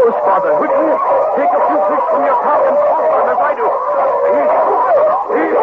Close, 0.00 0.16
Father. 0.24 0.56
Quickly, 0.56 0.96
take 1.36 1.52
a 1.52 1.60
few 1.60 1.76
fish 1.76 2.04
from 2.08 2.24
your 2.24 2.40
pack 2.40 2.60
and 2.64 2.76
toss 2.88 3.04
them 3.04 3.28
as 3.28 3.36
I 3.36 3.52
do. 3.52 3.68
Here. 4.32 4.48
Here. 5.36 5.60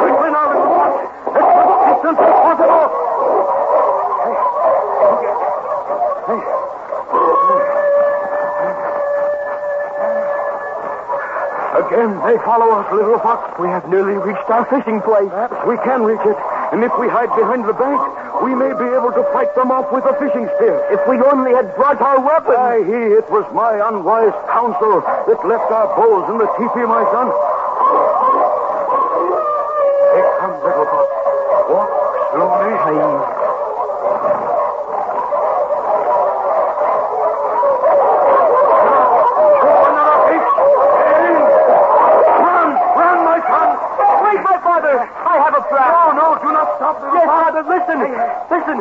Quickly 0.00 0.30
now, 0.32 0.48
little 0.48 0.72
fox. 0.72 0.96
As 1.28 1.44
much 1.44 1.76
distance 1.92 2.24
as 2.24 2.32
possible. 2.40 2.88
Hey. 4.16 4.32
Hey. 6.24 6.40
Again, 11.84 12.10
they 12.24 12.40
follow 12.48 12.80
us, 12.80 12.88
little 12.96 13.20
fox. 13.20 13.60
We 13.60 13.68
have 13.68 13.84
nearly 13.92 14.16
reached 14.16 14.48
our 14.48 14.64
fishing 14.72 15.04
place. 15.04 15.28
Perhaps 15.28 15.68
we 15.68 15.76
can 15.84 16.00
reach 16.00 16.24
it. 16.24 16.36
And 16.72 16.80
if 16.82 16.96
we 16.96 17.12
hide 17.12 17.28
behind 17.36 17.68
the 17.68 17.76
bank, 17.76 18.00
we 18.42 18.54
may 18.54 18.74
be 18.74 18.88
able 18.90 19.14
to 19.14 19.22
fight 19.32 19.54
them 19.54 19.70
off 19.70 19.92
with 19.94 20.04
a 20.04 20.14
fishing 20.18 20.50
spear. 20.58 20.82
If 20.90 21.00
we 21.06 21.14
only 21.22 21.54
had 21.54 21.74
brought 21.78 22.02
our 22.02 22.18
weapons. 22.18 22.58
Aye, 22.58 22.82
he, 22.82 23.00
it 23.14 23.30
was 23.30 23.46
my 23.54 23.78
unwise 23.78 24.34
counsel 24.50 24.98
that 25.30 25.38
left 25.46 25.70
our 25.70 25.86
bows 25.94 26.26
in 26.26 26.38
the 26.42 26.50
teepee, 26.58 26.82
my 26.82 27.06
son. 27.14 27.30
Here 30.10 30.30
come 30.42 30.54
little 30.58 30.86
fox. 30.90 31.06
Walk 31.70 31.90
slowly 32.34 32.72
another 39.86 40.18
fish. 40.26 40.48
Hey. 40.98 41.36
Run, 42.42 42.68
run, 42.98 43.18
my 43.22 43.38
son. 43.38 43.68
Wait, 44.26 44.40
my 44.42 44.58
father! 44.66 44.96
I 44.98 45.34
have 45.38 45.54
a 45.54 45.62
plan. 45.70 45.90
No, 45.94 46.04
no, 46.18 46.26
do 46.42 46.48
not 46.52 46.68
stop, 46.76 46.96
little 47.02 47.14
Yes, 47.14 47.26
fox. 47.26 47.41
Father, 47.52 47.68
listen. 47.68 48.00
Listen. 48.48 48.78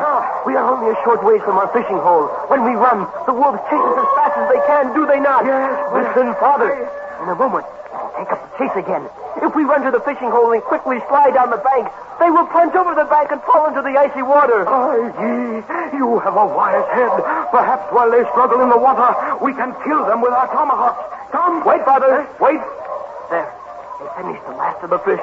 We 0.47 0.55
are 0.55 0.63
only 0.63 0.95
a 0.95 0.97
short 1.03 1.19
ways 1.27 1.43
from 1.43 1.59
our 1.59 1.67
fishing 1.75 1.99
hole. 1.99 2.31
When 2.47 2.63
we 2.63 2.71
run, 2.71 3.03
the 3.27 3.35
wolves 3.35 3.59
chase 3.67 3.83
us 3.83 3.99
as 3.99 4.09
fast 4.15 4.35
as 4.39 4.47
they 4.47 4.63
can, 4.63 4.95
do 4.95 5.03
they 5.03 5.19
not? 5.19 5.43
Yes, 5.43 5.75
Listen, 5.91 6.31
Father. 6.39 6.71
In 7.19 7.27
a 7.27 7.35
moment, 7.35 7.67
take 8.15 8.31
up 8.31 8.39
the 8.39 8.51
chase 8.55 8.71
again. 8.79 9.03
If 9.43 9.51
we 9.59 9.67
run 9.67 9.83
to 9.83 9.91
the 9.91 9.99
fishing 10.07 10.31
hole 10.31 10.55
and 10.55 10.63
quickly 10.63 11.03
slide 11.11 11.35
down 11.35 11.51
the 11.51 11.59
bank, 11.59 11.91
they 12.23 12.31
will 12.31 12.47
plunge 12.47 12.71
over 12.71 12.95
the 12.95 13.03
bank 13.11 13.35
and 13.35 13.43
fall 13.43 13.67
into 13.67 13.83
the 13.83 13.91
icy 13.91 14.23
water. 14.23 14.63
Aye, 14.63 15.19
ye, 15.19 15.99
you 15.99 16.23
have 16.23 16.39
a 16.39 16.47
wise 16.47 16.87
head. 16.95 17.11
Perhaps 17.51 17.91
while 17.91 18.07
they 18.07 18.23
struggle 18.31 18.63
in 18.63 18.71
the 18.71 18.79
water, 18.79 19.11
we 19.43 19.51
can 19.51 19.75
kill 19.83 20.07
them 20.07 20.23
with 20.23 20.31
our 20.31 20.47
tomahawks. 20.47 21.03
Come. 21.35 21.59
Wait, 21.67 21.83
Father. 21.83 22.23
Wait. 22.39 22.63
There. 23.27 23.51
They 23.99 24.07
finished 24.15 24.47
the 24.47 24.55
last 24.55 24.79
of 24.79 24.95
the 24.95 24.99
fish. 25.03 25.19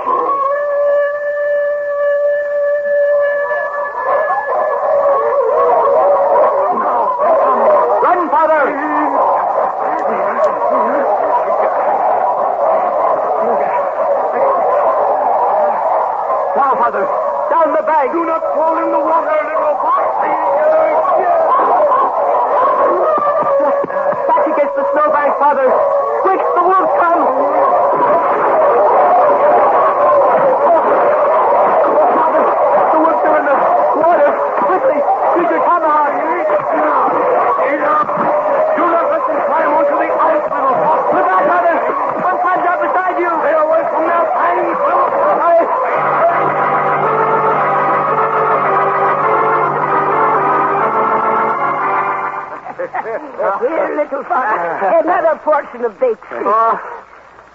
Here, 53.08 53.96
little 53.96 54.24
fox. 54.24 55.02
Another 55.04 55.38
portion 55.40 55.84
of 55.84 55.98
baked 55.98 56.24
fish. 56.26 56.44
Oh, 56.44 57.04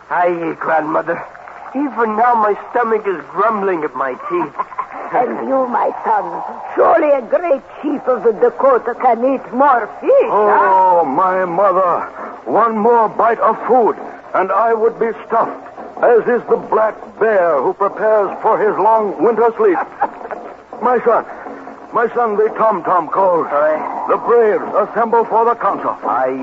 aye, 0.09 0.55
grandmother. 0.59 1.23
Even 1.75 2.15
now 2.17 2.33
my 2.35 2.57
stomach 2.71 3.05
is 3.07 3.21
grumbling 3.31 3.83
at 3.83 3.95
my 3.95 4.13
teeth. 4.29 4.55
And 5.13 5.47
you, 5.47 5.67
my 5.67 5.91
son, 6.03 6.25
surely 6.73 7.11
a 7.11 7.21
great 7.21 7.61
chief 7.83 8.01
of 8.07 8.23
the 8.23 8.31
Dakota 8.31 8.95
can 8.99 9.19
eat 9.35 9.53
more 9.53 9.85
fish, 10.01 10.09
oh, 10.25 10.49
huh? 10.49 11.01
Oh, 11.01 11.05
my 11.05 11.45
mother. 11.45 12.01
One 12.49 12.79
more 12.79 13.09
bite 13.09 13.37
of 13.37 13.55
food, 13.67 13.95
and 14.33 14.51
I 14.51 14.73
would 14.73 14.97
be 14.99 15.11
stuffed. 15.27 15.53
as 16.01 16.25
is 16.27 16.41
the 16.49 16.57
black 16.57 16.95
bear 17.19 17.61
who 17.61 17.73
prepares 17.73 18.35
for 18.41 18.57
his 18.57 18.75
long 18.77 19.23
winter 19.23 19.53
sleep. 19.55 19.77
My 20.81 20.99
son, 21.05 21.23
my 21.93 22.09
son, 22.15 22.35
the 22.35 22.49
tom-tom 22.57 23.07
calls. 23.07 23.47
Aye. 23.49 24.05
The 24.09 24.17
braves 24.17 24.65
assemble 24.89 25.25
for 25.25 25.45
the 25.45 25.53
council. 25.55 25.93
I, 26.01 26.33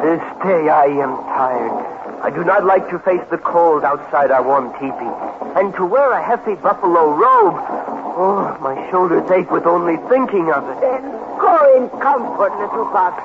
this 0.00 0.24
day 0.40 0.68
I 0.72 0.88
am 1.04 1.12
tired. 1.36 2.00
I 2.24 2.30
do 2.30 2.44
not 2.44 2.64
like 2.64 2.88
to 2.90 2.98
face 2.98 3.20
the 3.30 3.38
cold 3.38 3.84
outside 3.84 4.30
our 4.30 4.42
warm 4.42 4.72
teepee. 4.80 5.14
And 5.60 5.74
to 5.76 5.84
wear 5.84 6.12
a 6.12 6.22
heavy 6.24 6.54
buffalo 6.56 7.12
robe. 7.12 7.60
Oh, 8.16 8.56
my 8.60 8.74
shoulders 8.90 9.30
ache 9.30 9.50
with 9.50 9.66
only 9.66 9.96
thinking 10.08 10.50
of 10.50 10.64
it. 10.64 10.80
Then 10.80 11.02
go 11.36 11.56
in 11.76 11.88
comfort, 12.00 12.52
little 12.56 12.88
fox. 12.88 13.20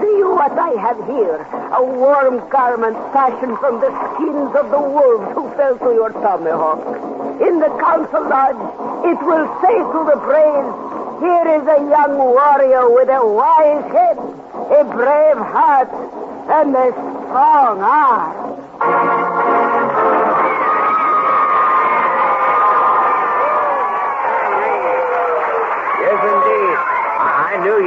See 0.00 0.20
what 0.24 0.52
I 0.52 0.80
have 0.80 1.00
here. 1.08 1.40
A 1.72 1.82
warm 1.84 2.48
garment 2.48 2.96
fashioned 3.12 3.58
from 3.58 3.80
the 3.80 3.92
skins 4.16 4.52
of 4.56 4.70
the 4.72 4.80
wolves 4.80 5.28
who 5.32 5.48
fell 5.56 5.78
to 5.78 5.92
your 5.92 6.12
tomahawk. 6.12 7.15
In 7.40 7.60
the 7.60 7.68
council 7.78 8.22
lodge, 8.28 8.56
it 9.04 9.18
will 9.26 9.46
say 9.60 9.76
to 9.76 10.00
the 10.08 10.16
braves, 10.24 10.72
here 11.20 11.48
is 11.56 11.66
a 11.68 11.80
young 11.88 12.16
warrior 12.16 12.90
with 12.90 13.08
a 13.08 13.26
wise 13.26 13.84
head, 13.92 14.18
a 14.18 14.84
brave 14.84 15.36
heart, 15.36 15.90
and 16.48 16.74
a 16.74 16.92
strong 16.92 17.82
arm. 17.82 19.45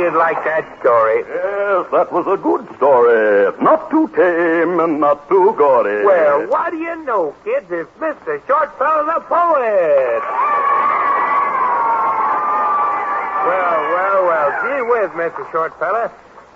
Knew 0.09 0.17
like 0.17 0.43
that 0.43 0.65
story. 0.79 1.21
Yes, 1.21 1.85
that 1.91 2.11
was 2.11 2.25
a 2.25 2.37
good 2.41 2.65
story. 2.77 3.53
Not 3.61 3.91
too 3.91 4.07
tame 4.15 4.79
and 4.79 4.99
not 4.99 5.29
too 5.29 5.53
gory. 5.57 6.03
Well, 6.03 6.47
what 6.47 6.71
do 6.71 6.77
you 6.77 6.95
know, 7.05 7.35
kids? 7.43 7.67
It's 7.69 7.89
Mr. 7.99 8.41
Shortfellow 8.47 9.05
the 9.05 9.21
poet. 9.29 10.21
Well, 13.45 13.81
well, 13.93 14.19
well. 14.25 14.49
Gee 14.65 14.81
whiz, 14.89 15.11
Mr. 15.13 15.45
Shortfellow. 15.51 16.11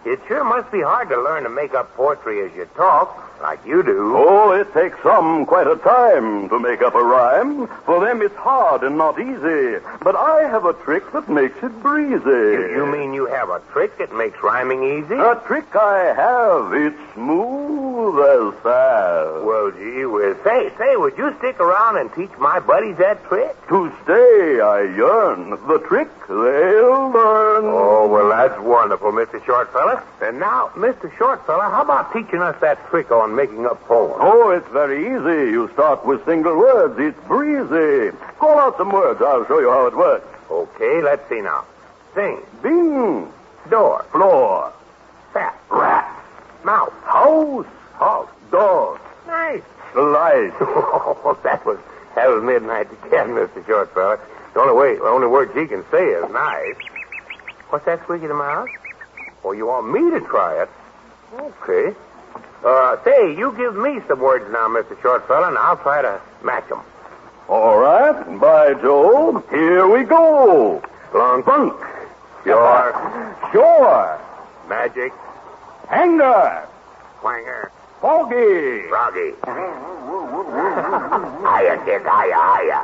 It 0.06 0.20
sure 0.28 0.44
must 0.44 0.72
be 0.72 0.82
hard 0.82 1.10
to 1.10 1.22
learn 1.22 1.44
to 1.44 1.50
make 1.50 1.74
up 1.74 1.96
poetry 1.96 2.42
as 2.46 2.54
you 2.56 2.66
talk, 2.76 3.18
like 3.42 3.60
you 3.66 3.84
do. 3.84 4.16
Oh, 4.18 4.52
it 4.52 4.74
takes 4.74 5.02
some 5.02 5.46
quite 5.46 5.68
a 5.68 5.78
time 5.78 6.50
to 6.50 6.60
make 6.60 6.82
up 6.82 6.96
a 6.96 7.04
rhyme. 7.04 7.68
For 7.86 8.04
them, 8.06 8.22
it's 8.22 8.36
hard 8.36 8.84
and 8.84 8.98
not 8.98 9.20
easy. 9.20 9.80
But 10.02 10.16
I 10.16 10.42
have 10.50 10.66
a 10.66 10.74
trick 10.74 11.04
that 11.14 11.30
makes 11.30 11.58
it 11.64 11.72
breezy. 11.82 12.24
You, 12.26 12.70
you 12.76 12.86
mean 12.86 13.14
you 13.14 13.28
have 13.28 13.50
a 13.50 13.62
trick 13.72 13.98
that 13.98 14.14
makes 14.14 14.42
rhyming 14.44 14.84
easy? 14.84 15.16
A 15.16 15.42
trick 15.48 15.74
I 15.76 16.14
have. 16.14 16.74
It's 16.74 17.14
smooth 17.14 17.83
Well, 19.44 19.72
gee 19.72 20.06
whiz. 20.06 20.36
Say, 20.44 20.72
say, 20.78 20.96
would 20.96 21.18
you 21.18 21.34
stick 21.38 21.60
around 21.60 21.98
and 21.98 22.14
teach 22.14 22.32
my 22.38 22.60
buddies 22.60 22.98
that 22.98 23.24
trick? 23.26 23.56
To 23.70 23.92
stay, 24.04 24.60
I 24.62 24.82
yearn. 24.96 25.52
The 25.68 25.80
trick 25.88 26.10
they'll 26.28 27.10
learn. 27.10 27.66
Oh, 27.66 28.08
well, 28.12 28.30
that's 28.30 28.60
wonderful, 28.62 29.12
Mr. 29.12 29.42
Shortfellow. 29.44 30.02
And 30.22 30.40
now, 30.40 30.70
Mr. 30.76 31.12
Shortfellow, 31.18 31.70
how 31.72 31.82
about 31.84 32.12
teaching 32.14 32.42
us 32.42 32.56
that 32.62 32.86
trick 32.90 33.12
on 33.12 33.36
making 33.36 33.66
up 33.66 33.82
poems? 33.86 34.16
Oh, 34.20 34.50
it's 34.52 34.68
very 34.70 35.06
easy. 35.06 35.52
You 35.52 35.70
start 35.74 36.06
with 36.06 36.24
single 36.26 36.58
words. 36.58 36.96
It's 37.00 37.20
breezy. 37.28 38.16
Call 38.40 38.58
out 38.60 38.78
some 38.78 38.92
words. 38.92 39.22
I'll 39.22 39.46
show 39.46 39.60
you 39.60 39.70
how 39.70 39.88
it 39.88 39.96
works. 39.96 40.28
Okay, 40.50 41.02
let's 41.02 41.28
see 41.30 41.42
now. 41.42 41.66
Sing, 42.16 42.40
Bing, 42.62 43.32
door, 43.70 44.06
floor, 44.12 44.72
fat, 45.34 45.58
rat, 45.70 46.06
mouth, 46.64 46.94
house, 47.04 47.66
Nice. 49.96 50.52
slice. 50.52 50.54
Oh, 51.26 51.38
that 51.44 51.66
was 51.66 51.78
that 52.16 52.28
was 52.30 52.44
midnight 52.44 52.88
again, 53.06 53.30
Mr. 53.38 53.64
Shortfellow. 53.66 54.20
The 54.54 54.60
only 54.60 54.74
way, 54.74 54.96
the 54.98 55.06
only 55.06 55.28
word 55.28 55.52
he 55.56 55.66
can 55.66 55.84
say 55.90 56.04
is 56.06 56.30
nice. 56.32 56.76
What's 57.70 57.86
that 57.86 58.02
squeaky 58.04 58.24
in 58.26 58.30
the 58.30 58.36
mouse? 58.36 58.70
Oh, 59.44 59.52
you 59.52 59.66
want 59.68 59.92
me 59.92 60.12
to 60.12 60.20
try 60.22 60.62
it? 60.62 60.70
Okay. 61.40 61.96
Uh, 62.64 63.04
say, 63.04 63.36
you 63.36 63.52
give 63.58 63.76
me 63.76 64.00
some 64.08 64.20
words 64.20 64.46
now, 64.52 64.68
Mr. 64.68 64.96
Shortfellow, 65.02 65.48
and 65.50 65.58
I'll 65.58 65.78
try 65.78 66.02
to 66.02 66.22
match 66.44 66.70
'em. 66.72 66.82
All 67.50 67.78
right, 67.80 68.40
by 68.40 68.74
Joe, 68.76 69.44
here 69.50 69.88
we 69.88 70.04
go. 70.04 70.82
Long 71.14 71.42
Bunk, 71.42 71.74
Sure. 72.44 73.36
sure, 73.52 74.20
Magic. 74.70 75.12
hanger, 75.90 76.66
Twanger. 77.22 77.70
Foggy. 78.04 78.84
Froggy. 78.92 79.32
hiya, 81.48 81.80
Dick, 81.88 82.04
hiya, 82.04 82.36
hiya. 82.36 82.80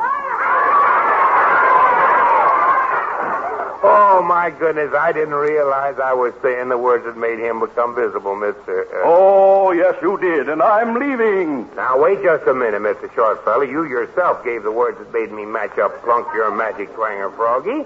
Oh, 3.81 4.23
my 4.25 4.49
goodness, 4.49 4.93
I 4.93 5.11
didn't 5.11 5.35
realize 5.35 5.99
I 5.99 6.13
was 6.13 6.33
saying 6.41 6.69
the 6.69 6.77
words 6.77 7.03
that 7.03 7.17
made 7.17 7.37
him 7.39 7.59
become 7.59 7.95
visible, 7.95 8.35
Mr. 8.35 8.87
Uh... 8.87 9.03
Oh, 9.03 9.71
yes, 9.71 9.95
you 10.01 10.17
did, 10.19 10.47
and 10.47 10.61
I'm 10.61 10.95
leaving. 10.95 11.67
Now, 11.75 11.99
wait 11.99 12.23
just 12.23 12.47
a 12.47 12.53
minute, 12.53 12.81
Mr. 12.81 13.09
Shortfellow. 13.11 13.69
You 13.69 13.83
yourself 13.83 14.45
gave 14.45 14.63
the 14.63 14.71
words 14.71 14.99
that 14.99 15.11
made 15.13 15.33
me 15.33 15.45
match 15.45 15.77
up 15.79 16.01
Plunk 16.03 16.27
your 16.33 16.49
magic 16.55 16.93
twanger, 16.95 17.35
Froggy. 17.35 17.83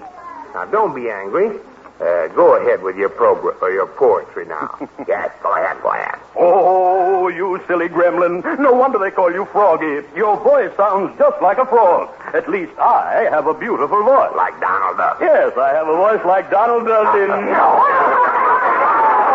Now, 0.54 0.66
don't 0.66 0.94
be 0.94 1.10
angry. 1.10 1.58
Uh, 2.00 2.26
go 2.34 2.56
ahead 2.60 2.82
with 2.82 2.96
your 2.96 3.08
progr- 3.08 3.60
or 3.62 3.70
your 3.70 3.86
poetry 3.86 4.44
now. 4.46 4.68
yes, 5.08 5.30
go 5.42 5.54
ahead, 5.54 5.80
go 5.80 5.90
ahead. 5.90 6.18
Oh, 6.36 7.28
you 7.28 7.62
silly 7.68 7.88
gremlin. 7.88 8.42
No 8.58 8.72
wonder 8.72 8.98
they 8.98 9.12
call 9.12 9.32
you 9.32 9.44
Froggy. 9.46 10.02
Your 10.16 10.36
voice 10.42 10.74
sounds 10.76 11.16
just 11.18 11.40
like 11.40 11.58
a 11.58 11.66
frog. 11.66 12.10
At 12.34 12.48
least 12.50 12.72
I 12.78 13.28
have 13.30 13.46
a 13.46 13.54
beautiful 13.54 14.02
voice. 14.02 14.32
Like 14.34 14.58
Donald 14.60 14.96
Duck. 14.96 15.18
Yes, 15.20 15.56
I 15.56 15.70
have 15.72 15.86
a 15.86 15.94
voice 15.96 16.24
like 16.26 16.50
Donald 16.50 16.84
Duck 16.86 17.14
in... 17.14 17.30
Oh, 17.30 17.78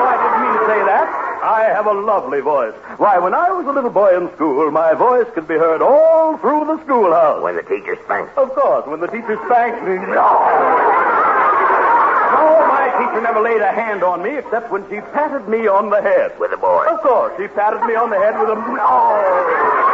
I 0.04 0.16
didn't 0.20 0.42
mean 0.44 0.54
to 0.60 0.66
say 0.68 0.84
that. 0.86 1.08
I 1.42 1.64
have 1.74 1.88
a 1.88 1.94
lovely 1.94 2.42
voice. 2.42 2.74
Why, 2.98 3.18
when 3.18 3.34
I 3.34 3.50
was 3.52 3.66
a 3.68 3.72
little 3.72 3.90
boy 3.90 4.18
in 4.18 4.30
school, 4.36 4.70
my 4.72 4.94
voice 4.94 5.28
could 5.34 5.48
be 5.48 5.56
heard 5.56 5.82
all 5.82 6.38
through 6.38 6.66
the 6.66 6.84
schoolhouse. 6.84 7.42
When 7.42 7.56
the 7.56 7.64
teacher 7.64 7.98
spanks. 8.04 8.32
Of 8.36 8.54
course, 8.54 8.86
when 8.86 9.00
the 9.00 9.08
teacher 9.08 9.40
spanked 9.48 9.82
me. 9.88 9.96
No, 9.96 11.09
my 12.30 12.90
teacher 13.00 13.22
never 13.22 13.42
laid 13.42 13.62
a 13.62 13.72
hand 13.72 14.04
on 14.04 14.22
me 14.22 14.38
except 14.38 14.72
when 14.72 14.84
she 14.90 15.02
patted 15.14 15.48
me 15.48 15.68
on 15.68 15.90
the 15.90 16.02
head. 16.02 16.38
With 16.40 16.54
a 16.54 16.58
boy. 16.58 16.86
Of 16.88 17.02
course, 17.02 17.34
she 17.38 17.48
patted 17.48 17.86
me 17.86 17.96
on 17.96 18.10
the 18.10 18.20
head 18.20 18.40
with 18.40 18.50
a. 18.50 18.58
Oh. 18.58 19.90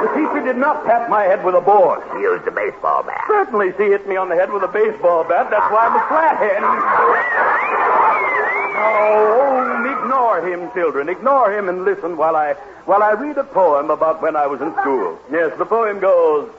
The 0.00 0.08
teacher 0.16 0.40
did 0.44 0.56
not 0.56 0.84
pat 0.86 1.10
my 1.10 1.24
head 1.24 1.44
with 1.44 1.54
a 1.54 1.60
board. 1.60 2.00
He 2.16 2.22
used 2.22 2.46
a 2.48 2.50
baseball 2.50 3.02
bat. 3.02 3.24
Certainly, 3.28 3.72
she 3.76 3.84
hit 3.92 4.08
me 4.08 4.16
on 4.16 4.28
the 4.28 4.34
head 4.34 4.50
with 4.50 4.62
a 4.62 4.68
baseball 4.68 5.24
bat. 5.24 5.50
That's 5.50 5.70
why 5.70 5.86
I'm 5.86 5.96
a 5.96 6.04
flathead. 6.08 6.62
Oh, 8.80 9.80
ignore 10.02 10.40
him, 10.40 10.72
children. 10.72 11.08
Ignore 11.08 11.52
him 11.52 11.68
and 11.68 11.84
listen 11.84 12.16
while 12.16 12.34
I 12.34 12.54
while 12.86 13.02
I 13.02 13.12
read 13.12 13.36
a 13.36 13.44
poem 13.44 13.90
about 13.90 14.22
when 14.22 14.36
I 14.36 14.46
was 14.46 14.60
in 14.60 14.72
school. 14.80 15.18
Yes, 15.30 15.56
the 15.58 15.66
poem 15.66 16.00
goes. 16.00 16.50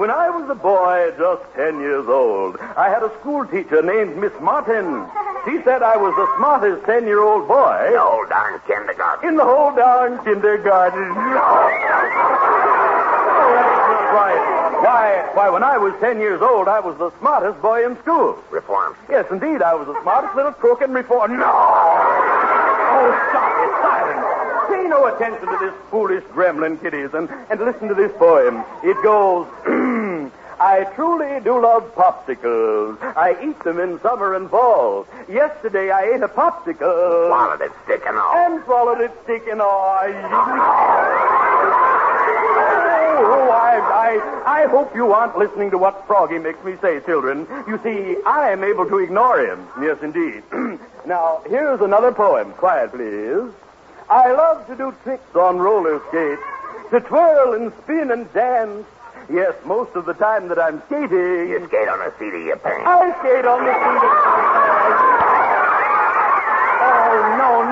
When 0.00 0.08
I 0.10 0.30
was 0.30 0.48
a 0.48 0.54
boy, 0.54 1.12
just 1.20 1.44
ten 1.52 1.78
years 1.78 2.08
old, 2.08 2.56
I 2.74 2.88
had 2.88 3.02
a 3.02 3.12
school 3.20 3.44
teacher 3.44 3.82
named 3.84 4.16
Miss 4.16 4.32
Martin. 4.40 5.04
She 5.44 5.60
said 5.68 5.82
I 5.84 6.00
was 6.00 6.16
the 6.16 6.24
smartest 6.40 6.86
ten-year-old 6.88 7.44
boy 7.46 7.84
In 7.88 7.92
The 7.92 8.00
whole 8.00 8.24
darn 8.24 8.56
kindergarten. 8.66 9.28
in 9.28 9.36
the 9.36 9.44
whole 9.44 9.76
darn 9.76 10.16
kindergarten. 10.24 11.04
Oh, 13.40 13.52
that's 13.52 14.12
right. 14.16 14.40
Why, 14.80 15.28
why, 15.34 15.50
when 15.50 15.62
I 15.62 15.76
was 15.76 15.92
ten 16.00 16.18
years 16.18 16.40
old, 16.40 16.66
I 16.68 16.80
was 16.80 16.96
the 16.96 17.12
smartest 17.20 17.60
boy 17.60 17.84
in 17.84 17.96
school. 18.00 18.38
Reform. 18.50 18.96
Yes, 19.10 19.26
indeed, 19.30 19.60
I 19.60 19.74
was 19.74 19.86
the 19.86 20.00
smartest 20.00 20.34
little 20.34 20.52
crook 20.52 20.80
in 20.80 20.92
reform. 20.92 21.36
No! 21.38 21.44
Oh, 21.44 23.08
stop 23.28 23.52
it, 23.52 23.72
silence. 23.84 23.99
No 25.00 25.06
attention 25.06 25.48
to 25.48 25.56
this 25.58 25.72
foolish 25.90 26.22
gremlin, 26.24 26.78
kiddies, 26.78 27.14
and, 27.14 27.30
and 27.48 27.58
listen 27.58 27.88
to 27.88 27.94
this 27.94 28.12
poem. 28.18 28.62
It 28.84 29.02
goes, 29.02 29.46
I 30.60 30.84
truly 30.94 31.40
do 31.40 31.58
love 31.58 31.94
popsicles. 31.94 33.00
I 33.16 33.34
eat 33.42 33.58
them 33.64 33.80
in 33.80 33.98
summer 34.02 34.34
and 34.34 34.50
fall. 34.50 35.06
Yesterday 35.26 35.90
I 35.90 36.12
ate 36.12 36.20
a 36.20 36.28
popsicle. 36.28 37.28
Swallowed 37.28 37.62
it, 37.62 37.72
sticking 37.84 38.12
off. 38.12 38.36
And 38.36 38.62
swallowed 38.66 39.00
it 39.00 39.10
sticking 39.24 39.54
Oh, 39.62 39.64
I, 43.50 43.80
I, 44.44 44.64
I 44.64 44.66
hope 44.66 44.94
you 44.94 45.12
aren't 45.12 45.38
listening 45.38 45.70
to 45.70 45.78
what 45.78 46.06
Froggy 46.06 46.38
makes 46.38 46.62
me 46.62 46.76
say, 46.82 47.00
children. 47.06 47.46
You 47.66 47.80
see, 47.82 48.18
I 48.26 48.50
am 48.50 48.62
able 48.62 48.84
to 48.86 48.98
ignore 48.98 49.40
him. 49.40 49.66
Yes, 49.80 49.96
indeed. 50.02 50.42
now, 51.06 51.40
here's 51.48 51.80
another 51.80 52.12
poem. 52.12 52.52
Quiet, 52.52 52.92
please. 52.92 53.50
I 54.10 54.32
love 54.32 54.66
to 54.66 54.74
do 54.76 54.92
tricks 55.04 55.36
on 55.36 55.58
roller 55.58 56.02
skates, 56.08 56.42
to 56.90 57.00
twirl 57.00 57.54
and 57.54 57.72
spin 57.84 58.10
and 58.10 58.32
dance. 58.32 58.84
Yes, 59.32 59.54
most 59.64 59.94
of 59.94 60.04
the 60.06 60.14
time 60.14 60.48
that 60.48 60.58
I'm 60.58 60.82
skating. 60.86 61.48
You 61.48 61.64
skate 61.68 61.86
on 61.88 62.00
the 62.00 62.12
seat 62.18 62.34
of 62.34 62.42
your 62.42 62.56
pants. 62.56 62.82
I 62.84 63.12
skate 63.20 63.46
on 63.46 63.64
the 63.64 63.72
seat 63.72 64.02
of... 64.02 64.10
Oh, 64.10 64.98
no, 64.98 65.19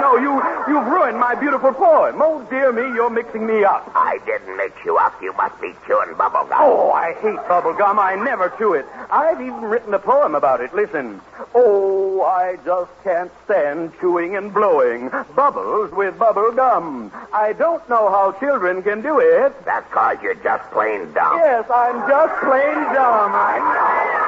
no, 0.00 0.16
you, 0.16 0.32
you've 0.68 0.86
ruined 0.86 1.18
my 1.18 1.34
beautiful 1.34 1.72
poem. 1.72 2.16
Oh, 2.20 2.46
dear 2.50 2.72
me, 2.72 2.82
you're 2.94 3.10
mixing 3.10 3.46
me 3.46 3.64
up. 3.64 3.90
I 3.94 4.18
didn't 4.24 4.56
mix 4.56 4.72
you 4.84 4.96
up. 4.96 5.20
You 5.22 5.32
must 5.34 5.60
be 5.60 5.72
chewing 5.86 6.14
bubble 6.16 6.48
gum. 6.48 6.58
Oh, 6.60 6.90
I 6.90 7.14
hate 7.14 7.36
bubble 7.48 7.74
gum. 7.74 7.98
I 7.98 8.14
never 8.14 8.52
chew 8.58 8.74
it. 8.74 8.86
I've 9.10 9.40
even 9.40 9.62
written 9.62 9.92
a 9.94 9.98
poem 9.98 10.34
about 10.34 10.60
it. 10.60 10.74
Listen. 10.74 11.20
Oh, 11.54 12.22
I 12.22 12.56
just 12.64 12.90
can't 13.04 13.30
stand 13.44 13.92
chewing 14.00 14.36
and 14.36 14.52
blowing 14.52 15.10
bubbles 15.34 15.90
with 15.92 16.18
bubble 16.18 16.52
gum. 16.52 17.12
I 17.32 17.52
don't 17.52 17.86
know 17.88 18.10
how 18.10 18.32
children 18.38 18.82
can 18.82 19.02
do 19.02 19.18
it. 19.20 19.52
That's 19.64 19.88
because 19.88 20.18
you're 20.22 20.34
just 20.34 20.70
plain 20.70 21.12
dumb. 21.12 21.38
Yes, 21.38 21.64
I'm 21.72 22.08
just 22.08 22.34
plain 22.42 22.76
dumb. 22.94 23.32
I 23.34 23.58
know. 23.58 24.27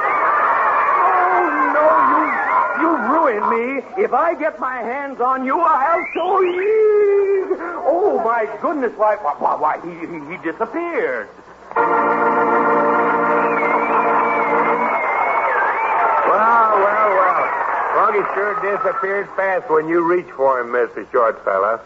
Ruined 3.31 3.85
me. 3.95 4.03
If 4.03 4.13
I 4.13 4.35
get 4.35 4.59
my 4.59 4.77
hands 4.77 5.21
on 5.21 5.45
you, 5.45 5.59
I'll 5.59 6.05
show 6.13 6.41
you. 6.41 7.57
Oh, 7.85 8.21
my 8.23 8.45
goodness. 8.61 8.91
Why, 8.97 9.15
why, 9.15 9.55
why, 9.55 9.79
he, 9.79 9.91
he, 9.99 10.19
he 10.31 10.37
disappeared. 10.43 11.29
Well, 16.27 16.71
well, 16.83 17.09
well. 17.15 17.43
Froggy 17.93 18.23
sure 18.33 18.55
disappeared 18.61 19.29
fast 19.35 19.69
when 19.69 19.87
you 19.87 20.01
reached 20.01 20.31
for 20.31 20.59
him, 20.59 20.67
Mr. 20.67 21.09
Short 21.11 21.43
Fella. 21.45 21.79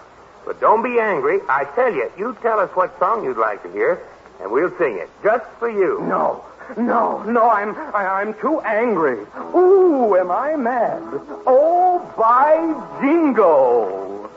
But 0.46 0.60
don't 0.60 0.84
be 0.84 1.00
angry. 1.00 1.40
I 1.50 1.66
tell 1.76 1.94
you, 1.94 2.12
you 2.18 2.36
tell 2.42 2.60
us 2.60 2.70
what 2.76 2.98
song 3.00 3.24
you'd 3.24 3.38
like 3.38 3.62
to 3.64 3.72
hear, 3.72 4.02
and 4.42 4.52
we'll 4.52 4.76
sing 4.78 4.98
it 4.98 5.10
just 5.24 5.46
for 5.60 5.70
you. 5.70 6.02
No, 6.02 6.44
no, 6.78 7.22
no, 7.24 7.50
I'm 7.50 7.76
I, 7.94 8.22
I'm 8.22 8.34
too 8.36 8.60
angry. 8.62 9.26
Ooh, 9.56 10.16
am 10.16 10.32
I 10.32 10.56
mad? 10.56 11.02
Oh, 11.46 12.02
by 12.18 12.56
jingo! 13.02 14.30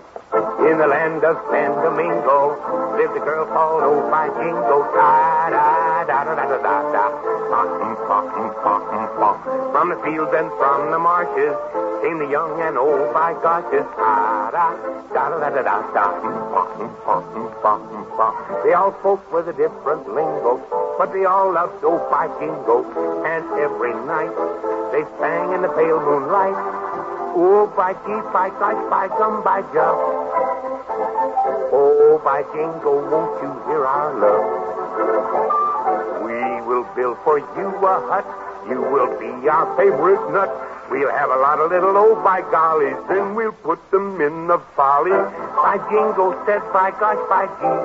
In 0.61 0.77
the 0.77 0.87
land 0.87 1.25
of 1.25 1.41
San 1.51 1.71
Domingo 1.83 2.53
lived 2.97 3.17
a 3.17 3.21
girl 3.21 3.47
called 3.47 3.83
Oh 3.83 4.11
by 4.11 4.29
Jingo. 4.29 4.85
Da 4.93 5.49
da 5.49 6.05
da 6.05 6.25
da 6.25 6.35
da 6.35 6.59
da 6.59 6.93
da 6.93 7.18
da. 7.51 7.61
Pa-um, 8.09 8.55
pa-um, 8.63 9.09
pa-um. 9.19 9.73
From 9.73 9.89
the 9.91 9.97
fields 10.05 10.33
and 10.35 10.49
from 10.59 10.91
the 10.91 10.99
marshes 10.99 11.57
came 12.03 12.19
the 12.19 12.29
young 12.29 12.61
and 12.61 12.79
old 12.79 13.13
by 13.13 13.35
goshes. 13.43 13.87
Da 13.97 14.51
da 14.51 14.75
da 15.13 15.39
da 15.39 15.51
da 15.51 15.63
da 15.63 15.77
da. 15.93 16.39
They 18.65 18.73
all 18.75 18.93
spoke 19.01 19.33
with 19.33 19.49
a 19.49 19.53
different 19.53 20.09
lingo, 20.13 20.61
but 20.99 21.13
they 21.13 21.25
all 21.25 21.53
loved 21.53 21.83
Old 21.85 22.11
by 22.11 22.27
Jingo. 22.39 22.85
And 23.25 23.45
every 23.59 23.95
night 24.05 24.35
they 24.93 25.05
sang 25.19 25.53
in 25.55 25.63
the 25.63 25.69
pale 25.69 26.01
moonlight. 26.01 26.59
Oh, 27.41 27.73
by 27.77 27.93
gee, 27.93 28.21
by 28.33 28.51
gosh, 28.59 28.91
by 28.91 29.09
gum, 29.09 29.43
by 29.45 29.63
jum. 29.73 29.97
Oh, 31.73 32.21
by 32.25 32.43
jingo, 32.53 33.09
won't 33.09 33.43
you 33.43 33.53
hear 33.71 33.87
our 33.87 34.15
love? 34.19 35.68
Build 36.99 37.17
for 37.23 37.39
you 37.39 37.69
a 37.87 37.95
hut. 38.11 38.27
You 38.67 38.83
will 38.83 39.15
be 39.23 39.31
our 39.49 39.71
favorite 39.79 40.19
nut. 40.35 40.51
We'll 40.91 41.15
have 41.15 41.31
a 41.31 41.37
lot 41.39 41.61
of 41.61 41.71
little 41.71 41.95
oh 41.95 42.19
by 42.25 42.43
gollies, 42.43 42.99
then 43.07 43.37
we'll 43.37 43.53
put 43.53 43.79
them 43.93 44.21
in 44.21 44.49
the 44.49 44.59
folly. 44.75 45.15
By 45.15 45.79
jingo 45.87 46.35
said, 46.43 46.59
by 46.73 46.91
gosh, 46.99 47.23
by 47.31 47.47
gee. 47.63 47.79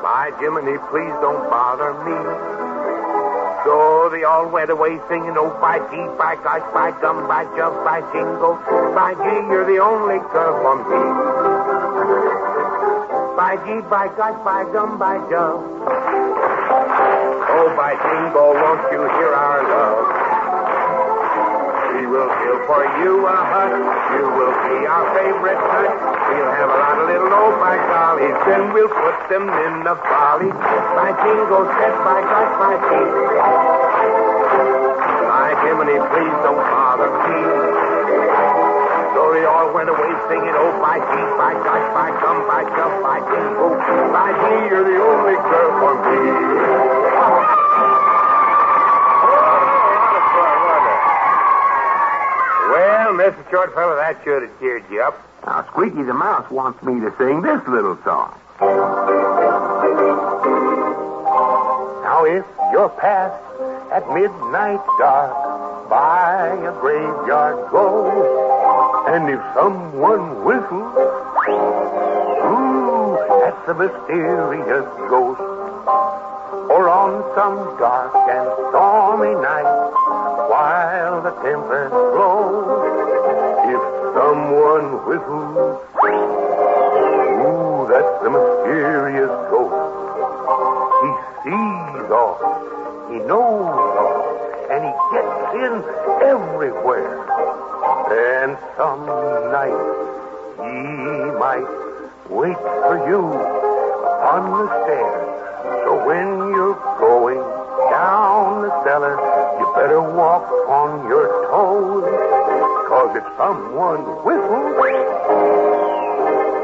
By 0.00 0.32
Jiminy, 0.40 0.80
please 0.88 1.12
don't 1.20 1.44
bother 1.52 1.92
me. 2.08 2.16
So 3.68 4.08
they 4.08 4.24
all 4.24 4.48
went 4.48 4.70
away 4.70 4.96
singing, 5.06 5.36
oh, 5.36 5.52
by 5.60 5.84
gee, 5.92 6.08
by 6.16 6.40
gosh, 6.40 6.64
by 6.72 6.88
gum, 7.04 7.28
by 7.28 7.44
jump, 7.52 7.84
by 7.84 8.00
jingo. 8.16 8.56
By 8.96 9.12
gee, 9.12 9.44
you're 9.52 9.68
the 9.68 9.76
only 9.76 10.24
girl 10.32 10.56
for 10.64 10.76
me. 10.88 11.04
By 13.36 13.60
gee, 13.60 13.84
by 13.92 14.08
gosh, 14.16 14.40
by 14.40 14.64
gum, 14.72 14.96
by 14.96 15.20
jump. 15.28 16.23
Oh, 17.64 17.72
by 17.80 17.96
jingo, 17.96 18.52
won't 18.60 18.92
you 18.92 19.00
hear 19.00 19.32
our 19.32 19.64
love? 19.64 20.04
We 21.96 22.04
will 22.12 22.28
build 22.28 22.60
for 22.68 22.84
you 23.00 23.24
a 23.24 23.40
hut. 23.40 23.72
You 23.72 24.28
will 24.36 24.52
be 24.68 24.84
our 24.84 25.08
favorite 25.16 25.56
nut. 25.56 25.96
We'll 25.96 26.52
have 26.60 26.68
a 26.68 26.76
lot 26.76 27.00
of 27.00 27.08
little 27.08 27.32
old 27.32 27.56
by 27.64 27.80
gollies, 27.88 28.36
then 28.44 28.68
we'll 28.76 28.92
put 28.92 29.16
them 29.32 29.48
in 29.48 29.80
the 29.80 29.96
folly. 29.96 30.52
By 30.52 31.16
jingo 31.24 31.64
said, 31.80 31.96
by 32.04 32.20
gosh, 32.28 32.52
by 32.60 32.76
gee. 32.84 33.08
By 35.24 35.56
Jiminy, 35.64 35.96
please 36.04 36.36
don't 36.44 36.60
bother 36.68 37.08
me. 37.16 37.40
So 39.16 39.32
they 39.32 39.48
all 39.48 39.72
went 39.72 39.88
away 39.88 40.12
singing, 40.28 40.52
oh, 40.52 40.68
by 40.84 41.00
gee, 41.00 41.28
by 41.40 41.56
gosh, 41.64 41.88
by 41.96 42.12
gum, 42.12 42.44
by 42.44 42.68
jump, 42.76 42.92
by 43.00 43.24
jingo. 43.24 43.72
By 44.12 44.36
gee, 44.36 44.68
you're 44.68 44.84
the 44.84 45.00
only 45.00 45.36
girl 45.48 45.70
for 45.80 45.96
me. 46.12 46.84
Well, 52.74 53.13
Mr. 53.24 53.50
Short 53.50 53.72
Fellow, 53.72 53.96
that 53.96 54.20
should 54.22 54.42
have 54.42 54.60
cheered 54.60 54.84
you 54.90 55.00
up. 55.00 55.18
Now, 55.46 55.64
Squeaky 55.70 56.02
the 56.02 56.12
Mouse 56.12 56.50
wants 56.50 56.82
me 56.82 57.00
to 57.00 57.10
sing 57.16 57.40
this 57.40 57.66
little 57.66 57.96
song. 58.04 58.38
Now, 62.04 62.26
if 62.26 62.44
you're 62.70 62.90
past 63.00 63.40
at 63.90 64.06
midnight 64.12 64.84
dark, 64.98 65.88
by 65.88 66.48
a 66.68 66.72
graveyard 66.80 67.70
go, 67.72 68.12
and 69.08 69.30
if 69.30 69.40
someone 69.54 70.44
whistles, 70.44 70.92
ooh, 72.44 73.16
that's 73.40 73.68
a 73.68 73.74
mysterious 73.74 74.84
ghost. 75.08 75.40
Or 76.68 76.90
on 76.90 77.24
some 77.34 77.56
dark 77.78 78.14
and 78.28 78.52
stormy 78.68 79.34
night, 79.40 79.64
while 80.50 81.22
the 81.22 81.32
tempest 81.40 82.03
someone 84.14 85.04
whistles, 85.06 85.82
ooh, 87.42 87.86
that's 87.90 88.14
the 88.22 88.30
mysterious 88.30 89.34
ghost. 89.50 89.74
He 91.02 91.10
sees 91.42 92.08
all, 92.14 92.38
he 93.10 93.18
knows 93.26 93.74
all, 93.98 94.22
and 94.70 94.80
he 94.86 94.92
gets 95.12 95.54
in 95.66 95.74
everywhere. 96.22 97.12
And 98.14 98.56
some 98.76 99.06
night 99.50 99.82
he 100.62 100.78
might 101.38 101.68
wait 102.30 102.56
for 102.86 102.96
you 103.08 103.22
upon 103.32 104.42
the 104.50 104.66
stairs. 104.84 105.23
Cause 113.44 113.52
if 113.52 113.60
someone 113.60 114.00
whistles, 114.24 114.76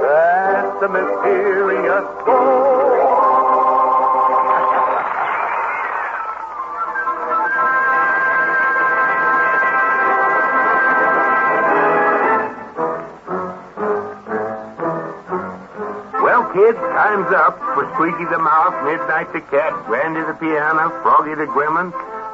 that's 0.01 0.81
the 0.81 0.89
mysterious. 0.89 2.07
Well, 16.23 16.49
kids, 16.55 16.79
time's 16.79 17.31
up 17.35 17.59
for 17.75 17.85
Squeaky 17.93 18.25
the 18.25 18.39
Mouse, 18.39 18.73
Midnight 18.87 19.31
the 19.35 19.43
Cat, 19.43 19.85
Grandie 19.85 20.23
the 20.23 20.33
Piano, 20.33 20.89
Froggy 21.03 21.35
the 21.35 21.45
Gremlin, 21.45 21.93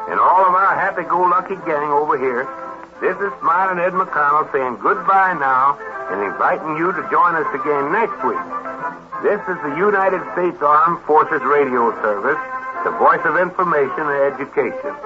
and 0.09 0.21
all 0.21 0.47
of 0.47 0.55
our 0.55 0.77
happy-go-lucky 0.77 1.57
gang 1.67 1.91
over 1.91 2.17
here. 2.17 2.66
This 3.01 3.17
is 3.21 3.29
Smiling 3.41 3.79
Ed 3.79 3.93
McConnell 3.93 4.51
saying 4.53 4.81
goodbye 4.81 5.37
now 5.37 5.77
and 6.09 6.23
inviting 6.25 6.81
you 6.81 6.93
to 6.93 7.03
join 7.13 7.37
us 7.37 7.49
again 7.53 7.93
next 7.93 8.17
week. 8.25 8.41
This 9.23 9.41
is 9.53 9.59
the 9.61 9.77
United 9.77 10.25
States 10.33 10.57
Armed 10.65 11.05
Forces 11.05 11.43
Radio 11.45 11.93
Service, 12.01 12.41
the 12.85 12.97
voice 12.97 13.21
of 13.29 13.37
information 13.37 14.01
and 14.01 14.33
education. 14.33 14.97